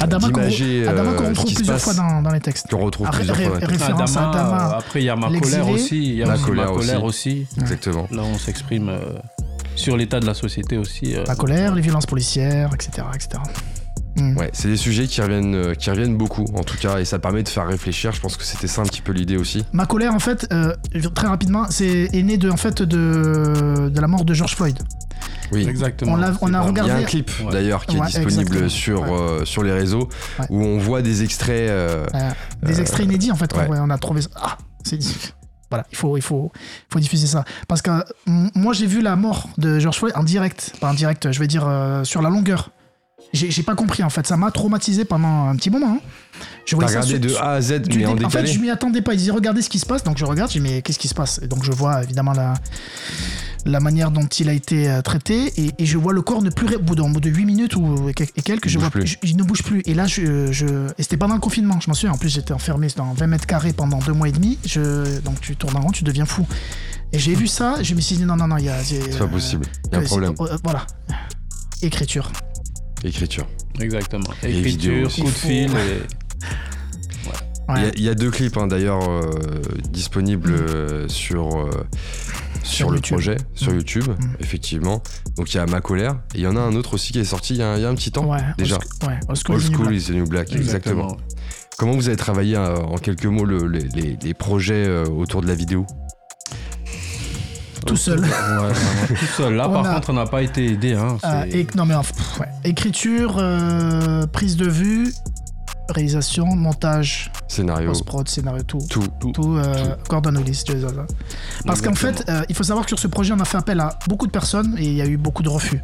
[0.00, 2.66] Adama qu'on qu'on ce retrouve qui se plusieurs passe, fois dans, dans les textes.
[2.68, 3.58] qu'on retrouve Ah, plusieurs fois.
[3.60, 6.26] référence à Adama, Adama, euh, après il y a ma colère aussi, il y a
[6.26, 7.46] Ma aussi colère ma colère aussi.
[7.50, 7.60] aussi.
[7.60, 8.06] Exactement.
[8.10, 8.98] Là, on s'exprime euh,
[9.76, 11.14] sur l'état de la société aussi.
[11.16, 11.24] euh.
[11.26, 13.06] La colère, les violences policières, etc.
[13.14, 13.42] etc.
[14.16, 14.36] Mm.
[14.36, 17.18] Ouais, c'est des sujets qui reviennent, euh, qui reviennent beaucoup, en tout cas, et ça
[17.18, 18.12] permet de faire réfléchir.
[18.12, 19.64] Je pense que c'était ça un petit peu l'idée aussi.
[19.72, 20.74] Ma colère, en fait, euh,
[21.14, 24.78] très rapidement, c'est est né de, en fait, de, de la mort de George Floyd.
[25.52, 25.66] Oui.
[25.68, 26.12] Exactement.
[26.12, 27.52] On a pas- Il y regardé- a un clip Ouais.
[27.52, 29.10] d'ailleurs qui est disponible sur, Ouais.
[29.10, 30.08] euh, sur les réseaux
[30.38, 30.46] Ouais.
[30.50, 31.68] où on voit des extraits.
[31.70, 32.30] euh, Euh,
[32.62, 34.28] des extraits inédits, en fait, on a trouvé ça.
[34.36, 34.98] Ah, c'est
[35.70, 36.52] Voilà, il faut, il faut,
[36.92, 37.44] faut diffuser ça.
[37.66, 38.02] Parce que euh,
[38.54, 40.72] moi, j'ai vu la mort de George Floyd en direct.
[40.82, 42.70] Pas en direct, je vais dire euh, sur la longueur.
[43.32, 44.26] J'ai pas compris, en fait.
[44.26, 45.96] Ça m'a traumatisé pendant un petit moment.
[45.96, 46.00] hein.
[46.66, 48.68] Je voyais ça regardé sur- de A à Z, mais en en fait, je m'y
[48.68, 49.14] attendais pas.
[49.14, 50.04] Ils disaient, regardez ce qui se passe.
[50.04, 51.40] Donc, je regarde, je dis, mais qu'est-ce qui se passe?
[51.42, 52.52] Et donc, je vois évidemment la,
[53.64, 55.52] la manière dont il a été euh, traité.
[55.60, 56.74] Et, et je vois le corps ne plus.
[56.74, 59.06] Au bout d'un- bout de 8 minutes ou et quel- et quelques, je vois plus.
[59.06, 59.82] je- il ne bouge plus.
[59.86, 60.50] Et là, je.
[60.52, 62.12] je et c'était pendant le confinement, je m'en souviens.
[62.12, 64.58] En plus, j'étais enfermé dans 20 mètres carrés pendant deux mois et demi.
[64.66, 66.46] Je, donc, tu tournes en rond, tu deviens fou.
[67.12, 68.82] Et j'ai vu ça, je me suis dit, non, non, non, il y a.
[68.82, 69.66] C'est pas possible.
[69.86, 70.34] Il y a un euh, problème.
[70.40, 70.86] euh, voilà.
[71.82, 72.30] Écriture.
[73.04, 73.46] Écriture.
[73.80, 74.30] Exactement.
[74.42, 75.70] Écriture, coup de fil.
[75.70, 76.02] et-
[77.68, 77.92] Il y a- Ouais.
[77.96, 79.30] il y, a deux clips hein, d'ailleurs euh,
[79.90, 80.66] disponibles Mm.
[80.68, 81.70] euh, sur, euh,
[82.62, 83.16] sur, Sur le YouTube.
[83.16, 83.76] projet, sur Mm.
[83.76, 84.36] YouTube, Mm.
[84.40, 85.02] effectivement.
[85.36, 86.16] Donc il y a Ma Colère.
[86.34, 87.82] Et il y en a un autre aussi qui est sorti il y a, il
[87.82, 88.26] y a un petit temps.
[88.26, 88.76] Ouais, déjà.
[88.76, 89.54] Old School- ouais, Old School
[89.86, 91.16] Old is School the New Black, exactement.
[91.78, 95.40] Comment vous avez travaillé euh, en quelques mots le- les, les- les projets euh, autour
[95.40, 95.86] de la vidéo?
[97.86, 98.20] Tout seul.
[98.20, 99.54] Tout seul.
[99.54, 100.92] Là, On par a- contre, on n'a pas été aidé.
[100.94, 101.18] Hein.
[101.24, 102.46] Euh, et- non mais enfin, pff, ouais.
[102.64, 105.12] écriture, euh, prise de vue,
[105.92, 107.88] réalisation, montage, Scénario.
[107.88, 108.78] post-prod, scénario, tout.
[108.88, 109.06] Tout.
[109.32, 111.06] Tout, euh, Gordon Willis, Joey Zaza.
[111.66, 113.80] Parce qu'en fait, euh, il faut savoir que sur ce projet, on a fait appel
[113.80, 115.80] à beaucoup de personnes et il y a eu beaucoup de refus.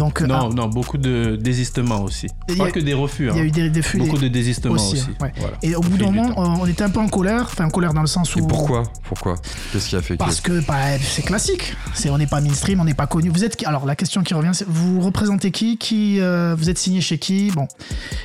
[0.00, 2.26] Donc, euh, Non, ah, non, beaucoup de désistements aussi.
[2.50, 3.24] A- Pas que des refus.
[3.30, 3.44] il y a hein.
[3.44, 3.98] eu des, refus.
[3.98, 4.94] Beaucoup de désistements aussi.
[4.94, 5.30] aussi, ouais.
[5.36, 5.56] Voilà.
[5.62, 6.58] Et au bout d'un du moment, temps.
[6.62, 8.38] on était un peu en colère, enfin en colère dans le sens où.
[8.38, 8.84] Et pourquoi?
[9.04, 9.34] Pourquoi?
[9.72, 10.18] Qu'est-ce qui a fait que.
[10.18, 11.76] Parce que bah, c'est classique.
[11.92, 13.28] C'est on n'est pas mainstream, on n'est pas connu.
[13.28, 13.66] Vous êtes qui?
[13.66, 17.18] Alors la question qui revient, c'est vous représentez qui, qui euh, vous êtes signé chez
[17.18, 17.68] qui, bon.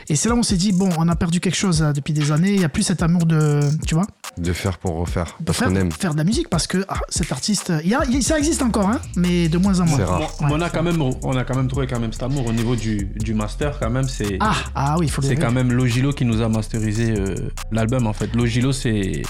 [0.08, 2.14] Et c'est là où on s'est dit bon, on a perdu quelque chose là, depuis
[2.14, 2.54] des années.
[2.54, 4.08] Il y a plus cet amour de, tu vois,
[4.38, 5.36] De faire pour refaire.
[5.42, 5.92] de Parce faire, qu'on aime.
[5.92, 8.62] faire de la musique parce que ah, cet artiste, il y a, il- ça existe
[8.62, 9.98] encore, hein, mais de moins en moins.
[9.98, 10.22] C'est rare.
[10.40, 12.76] On, a quand même, on a quand même trouvé quand même cet amour au niveau
[12.76, 14.08] du, du master quand même.
[14.08, 17.36] C'est Ah ah oui, faut c'est quand même Logilo qui nous a masterisé euh,
[17.72, 18.34] l'album en fait.
[18.36, 19.22] Logilo c'est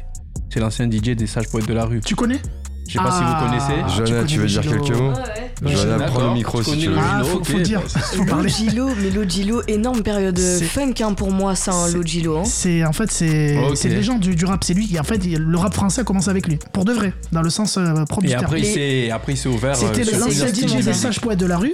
[0.49, 1.99] c'est l'ancien DJ des sages poètes de la rue.
[2.05, 2.39] Tu connais?
[2.87, 3.39] Je sais pas si Ah.
[3.39, 3.95] vous connaissez.
[4.05, 5.09] Johanna, tu tu veux dire quelques mots?
[5.09, 5.15] Ouais,
[5.65, 5.71] ouais.
[5.75, 6.95] Johanna, prends le micro si tu veux.
[6.99, 7.81] Ah, faut, faut dire.
[7.81, 8.43] Faut parler.
[8.43, 12.37] Logilo, mais Logilo, énorme période funk hein, pour moi, ça, un c'est- Logilo.
[12.37, 12.43] Hein.
[12.45, 13.75] C'est en fait c'est Ok.
[13.75, 14.63] c'est le légende du, du rap.
[14.63, 17.41] C'est lui qui en fait le rap français commence avec lui pour de vrai dans
[17.41, 18.45] le sens euh, propre Et du terme.
[18.45, 18.73] après il Les-
[19.07, 19.71] s'est après il s'est ouvert.
[19.81, 21.73] euh, C'était l'ancien DJ des sages poètes de la rue.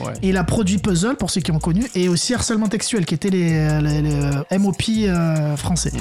[0.00, 0.12] Ouais.
[0.22, 3.14] Et il a produit Puzzle, pour ceux qui ont connu, et aussi Harcèlement Textuel, qui
[3.14, 5.92] était les, les- les MOP euh, français.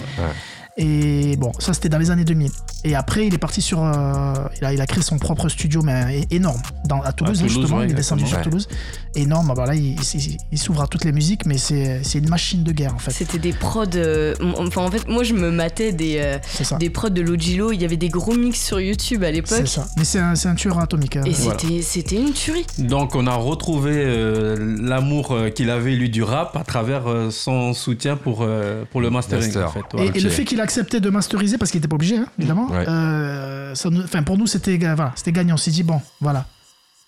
[0.77, 2.51] Et bon, ça c'était dans les années 2000.
[2.83, 3.81] Et après, il est parti sur.
[3.83, 7.53] euh, il, a, il a créé son propre studio, mais énorme, dans, à Toulouse, Toulouse,
[7.61, 7.77] justement.
[7.79, 8.61] ouais, il est descendu sur exactement.
[8.63, 8.67] Toulouse.
[9.15, 12.27] Énorme, bah, là, il, il- il s'ouvre à toutes les musiques, mais c'est c'est une
[12.27, 13.11] machine de guerre, en fait.
[13.11, 13.85] C'était des prods.
[13.95, 16.75] euh, enfin, en fait, moi, je me matais des, euh, C'est ça.
[16.77, 17.71] des prods de Logilo.
[17.71, 19.67] Il y avait des gros mix sur YouTube à C'est l'époque.
[19.67, 19.87] ça.
[19.97, 21.15] Mais c'est un, c'est un tueur atomique.
[21.15, 21.21] hein.
[21.25, 21.57] Et Voilà.
[21.57, 22.65] c'était c'était une tuerie.
[22.79, 27.73] Donc on a retrouvé euh, l'amour qu'il avait lui du rap à travers euh, son
[27.73, 29.67] soutien pour, euh, pour le mastering Master.
[29.69, 30.13] en fait.
[30.15, 32.67] Et, et le fait qu'il acceptait de masteriser, parce qu'il n'était pas obligé, hein, évidemment,
[32.69, 32.85] Ouais.
[32.87, 35.53] euh, ça nous- enfin, pour nous, c'était voilà, gagnant.
[35.55, 36.45] On s'est dit, bon, voilà.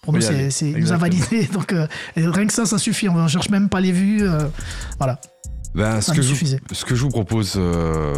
[0.02, 0.50] Pour nous, c'est,
[0.80, 1.44] nous a validé.
[1.54, 1.86] Donc, euh,
[2.16, 3.10] rien que ça, ça suffit.
[3.10, 4.22] On ne cherche même pas les vues.
[4.24, 4.48] euh,
[4.98, 5.20] voilà.
[5.78, 6.60] Ben, ce, que je, vous- suffisait.
[6.72, 8.16] ce que je vous propose, euh,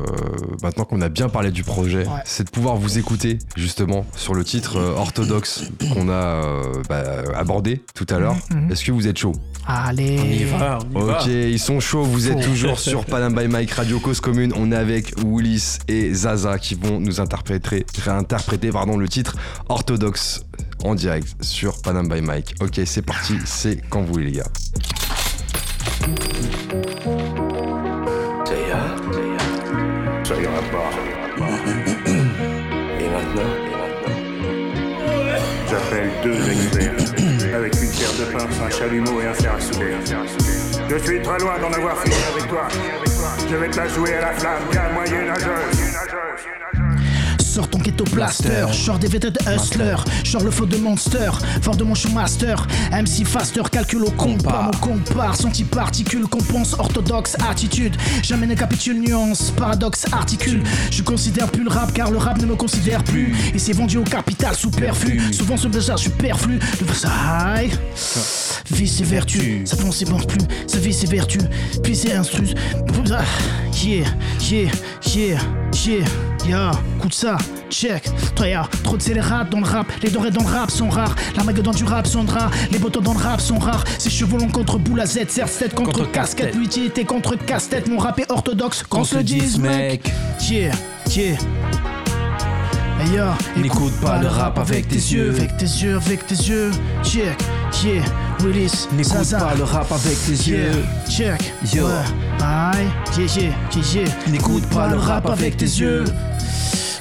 [0.64, 2.22] maintenant qu'on a bien parlé du projet, Ouais.
[2.24, 7.04] c'est de pouvoir vous écouter justement sur le titre euh, orthodoxe qu'on a euh, bah,
[7.36, 8.38] abordé tout à l'heure.
[8.52, 8.72] Mhm, mhm.
[8.72, 9.34] Est-ce que vous êtes chaud?
[9.68, 10.18] Allez.
[10.20, 11.22] On y va, on y va.
[11.22, 14.54] Ok, ils sont chauds, vous êtes toujours sur Panam by Mike Radio Cause Commune.
[14.56, 19.36] On est avec Willis et Zaza qui vont nous interpréter, réinterpréter pardon, le titre
[19.68, 20.46] orthodoxe
[20.86, 22.56] en direct sur Panam by Mike.
[22.62, 24.48] Ok, c'est parti, c'est quand vous voulez les gars.
[36.24, 39.94] Deux experts avec une pierre de pince, un chalumeau et un fer à souder.
[40.90, 42.68] Je suis très loin d'en avoir fini avec toi.
[43.50, 46.29] Je vais te la jouer à la flamme, bien moyenâgeuse.
[47.50, 51.32] Sors ton ghetto blaster, genre des vêtements de hustler, genre le flow de monster,
[51.64, 56.76] fort de mon show master, MC faster, calcul au compas, mon compare, senti particule, compense,
[56.78, 62.20] orthodoxe, attitude, jamais ne capitule, nuance, paradoxe, articule, je considère plus le rap car le
[62.20, 66.60] rap ne me considère plus, et c'est vendu au capital superflu, souvent ce déjà superflu,
[66.80, 67.72] le Versailles,
[68.70, 71.40] vice et vertu, ça pense c'est bon plus, ça vice et vertu,
[71.82, 72.46] puis c'est instru,
[73.12, 73.24] Ah,
[73.84, 74.06] yeah,
[74.52, 74.70] yeah,
[75.16, 75.40] yeah,
[76.46, 76.50] yeah.
[76.50, 77.38] Ya, écoute ça,
[77.70, 78.10] check.
[78.36, 79.88] Toi, y'a trop de scélérats dans le rap.
[80.02, 81.16] Les dorés dans le rap sont rares.
[81.36, 82.52] La mague dans du rap sont rares.
[82.72, 83.84] Les bottons dans le rap sont rares.
[83.98, 86.56] Ces cheveux longs contre boule à Z, serre 7 contre, Contre casquette.
[86.56, 87.88] L'utilité contre casse-tête.
[87.88, 88.84] Mon rap est orthodoxe.
[88.84, 90.12] Qu'on se dise, mec.
[90.50, 90.72] Yeah,
[91.16, 91.38] yeah.
[93.56, 95.30] N'écoute pas le rap avec tes yeux.
[95.30, 96.72] Avec tes yeux, avec tes yeux.
[97.04, 97.38] Check,
[97.84, 98.04] yeah.
[98.44, 100.72] Willis, N'écoute pas le rap avec tes yeux.
[101.10, 101.54] check.
[101.74, 101.86] Yo.
[102.42, 102.88] Aïe.
[104.32, 106.06] N'écoute pas le rap avec tes yeux.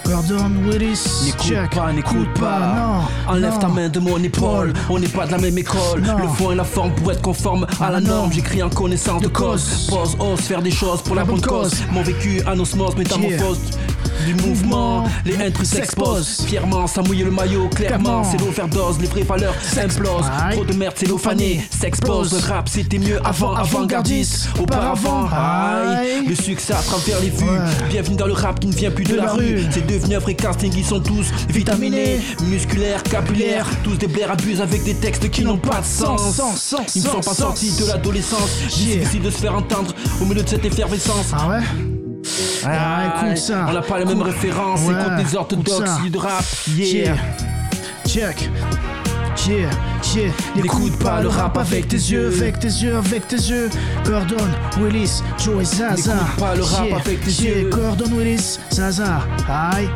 [0.04, 2.58] Gordon Willis, N'écoute pas, n'écoute pas.
[2.76, 3.32] non.
[3.32, 3.58] Enlève non.
[3.58, 4.72] ta main de mon épaule.
[4.88, 6.00] On n'est pas de la même école.
[6.02, 6.16] Non.
[6.18, 8.08] Le fond et la forme pour être conforme à la Non.
[8.08, 8.32] norme.
[8.32, 9.86] J'écris en connaissance de De cause.
[9.88, 10.16] cause.
[10.16, 11.74] Pose, ose, faire des choses pour la, bonne cause.
[11.92, 13.58] Mon vécu en osmose, métamorphose.
[14.28, 16.44] Du mouvement, les intrus s'exposent.
[16.46, 18.22] Fièrement, sans mouiller le maillot, clairement.
[18.22, 20.26] C'est l'overdose, les vraies valeurs s'implosent.
[20.42, 20.54] Aïe.
[20.54, 21.62] Trop de merde, c'est l'eau fanée.
[21.70, 22.34] S'expose.
[22.34, 24.50] Le rap, c'était mieux avant, avant-gardiste.
[24.60, 26.26] Auparavant, aïe.
[26.28, 27.46] Le succès à travers les vues.
[27.88, 29.62] Bienvenue dans le rap qui ne vient plus de, la, rue.
[29.70, 32.20] C'est devenu un vrai casting, ils sont tous vitaminés,
[32.50, 33.66] musculaires, capillaires.
[33.82, 36.38] Tous des blaires abusent avec des textes qui n'ont pas de sens.
[36.94, 38.50] Ils ne sont pas sortis de l'adolescence.
[38.76, 41.28] Difficile de se faire entendre au milieu de cette effervescence.
[41.32, 41.97] Ah ouais?
[42.74, 43.66] Ah, écoute ça.
[43.68, 44.80] On n'a pas les mêmes références.
[44.82, 46.44] Ouais, Écoute les écoute orthodoxes de rap.
[46.68, 46.86] Yeah.
[46.86, 47.14] Yeah.
[48.06, 48.50] Check.
[49.46, 49.70] Yeah,
[50.14, 50.30] yeah.
[50.56, 53.70] N'écoute pas le rap avec tes yeux, avec tes yeux, avec tes yeux.
[54.04, 54.36] Gordon,
[54.80, 56.14] Willis, Joe et Zaza.
[56.14, 57.58] N'écoute pas le rap Yeah, avec tes yeah.
[57.60, 57.70] yeux.
[57.70, 59.20] Gordon, Willis, Zaza.
[59.48, 59.88] Aïe.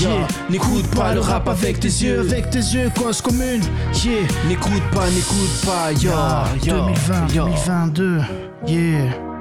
[0.00, 0.10] Yeah.
[0.48, 2.20] N'écoute pas le rap avec tes yeux.
[2.20, 3.62] avec tes yeux, cause commune.
[4.04, 4.12] Yeah.
[4.48, 5.92] N'écoute pas, n'écoute pas.
[6.00, 7.44] Yo, Ah, yo, 2020, yo.
[7.46, 8.20] 2022.
[8.68, 9.31] Yeah.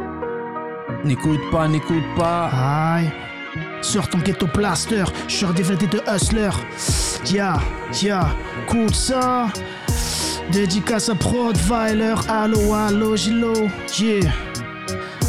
[1.04, 2.49] N'écoute pas, n'écoute pas.
[2.54, 3.12] Aïe.
[3.82, 6.49] Sur ton ghetto plaster, je suis redéveloppé de hustler.
[7.34, 7.60] Ya,
[8.02, 8.28] ya,
[8.68, 9.47] cool ça.
[10.52, 13.54] Dédicace à Proudweiler, allo, allo, Gilo.
[13.99, 14.30] Yeah.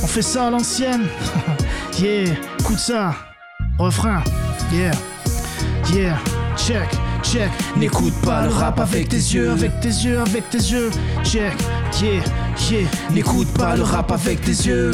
[0.03, 1.07] On fait ça à l'ancienne.
[1.99, 3.14] yeah, écoute ça.
[3.79, 4.23] Refrain.
[4.73, 4.93] Yeah.
[5.95, 6.18] Yeah.
[6.57, 6.91] Check,
[7.23, 7.51] check.
[7.77, 10.91] N'écoute pas le rap avec tes yeux, avec tes yeux, avec tes yeux.
[11.25, 11.55] Check.
[12.01, 12.23] Yeah,
[12.70, 12.89] yeah.
[13.11, 14.93] N'écoute pas le rap avec tes yeux.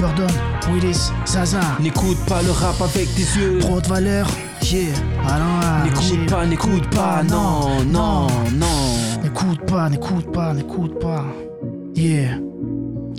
[0.00, 0.26] Gordon,
[0.72, 1.60] Willis, Zaza.
[1.80, 3.58] N'écoute pas le rap avec tes yeux.
[3.58, 4.28] Trop de valeur,
[4.62, 4.94] yeah.
[5.26, 9.20] Alors, N'écoute pas, n'écoute pas, non, non, non.
[9.22, 11.24] N'écoute pas, n'écoute pas, n'écoute pas.
[11.96, 12.38] Yeah.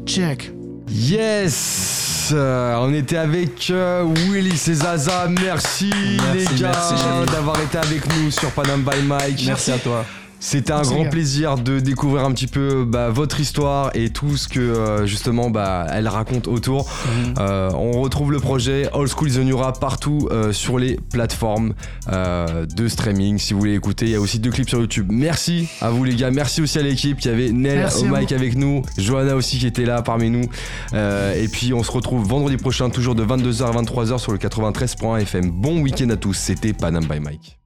[0.06, 0.54] Check.
[0.90, 5.28] Yes Euh, On était avec euh, Willy et Zaza.
[5.28, 5.90] Merci,
[6.34, 9.44] Merci, les gars d'avoir été avec nous sur Panam by Mike.
[9.46, 10.06] Merci à toi.
[10.40, 11.10] C'était un grand gars.
[11.10, 15.50] plaisir de découvrir un petit peu bah, votre histoire et tout ce que euh, justement
[15.50, 16.90] bah, elle raconte autour.
[16.90, 17.34] Mhm.
[17.40, 20.98] Euh, on retrouve le projet Old School is the New Rap partout euh, sur les
[21.12, 21.74] plateformes
[22.12, 24.06] euh, de streaming si vous voulez écouter.
[24.06, 25.08] Il y a aussi deux clips sur YouTube.
[25.12, 26.32] Merci à vous les gars.
[26.32, 29.68] Merci aussi à l'équipe qui avait Nel Merci au mic avec nous, Johanna aussi qui
[29.68, 30.46] était là parmi nous.
[30.94, 34.38] Euh, et puis on se retrouve vendredi prochain toujours de 22h à 23h sur le
[34.38, 35.52] 93.1 FM.
[35.52, 36.34] Bon week-end à tous.
[36.34, 37.59] C'était Panam by Mike.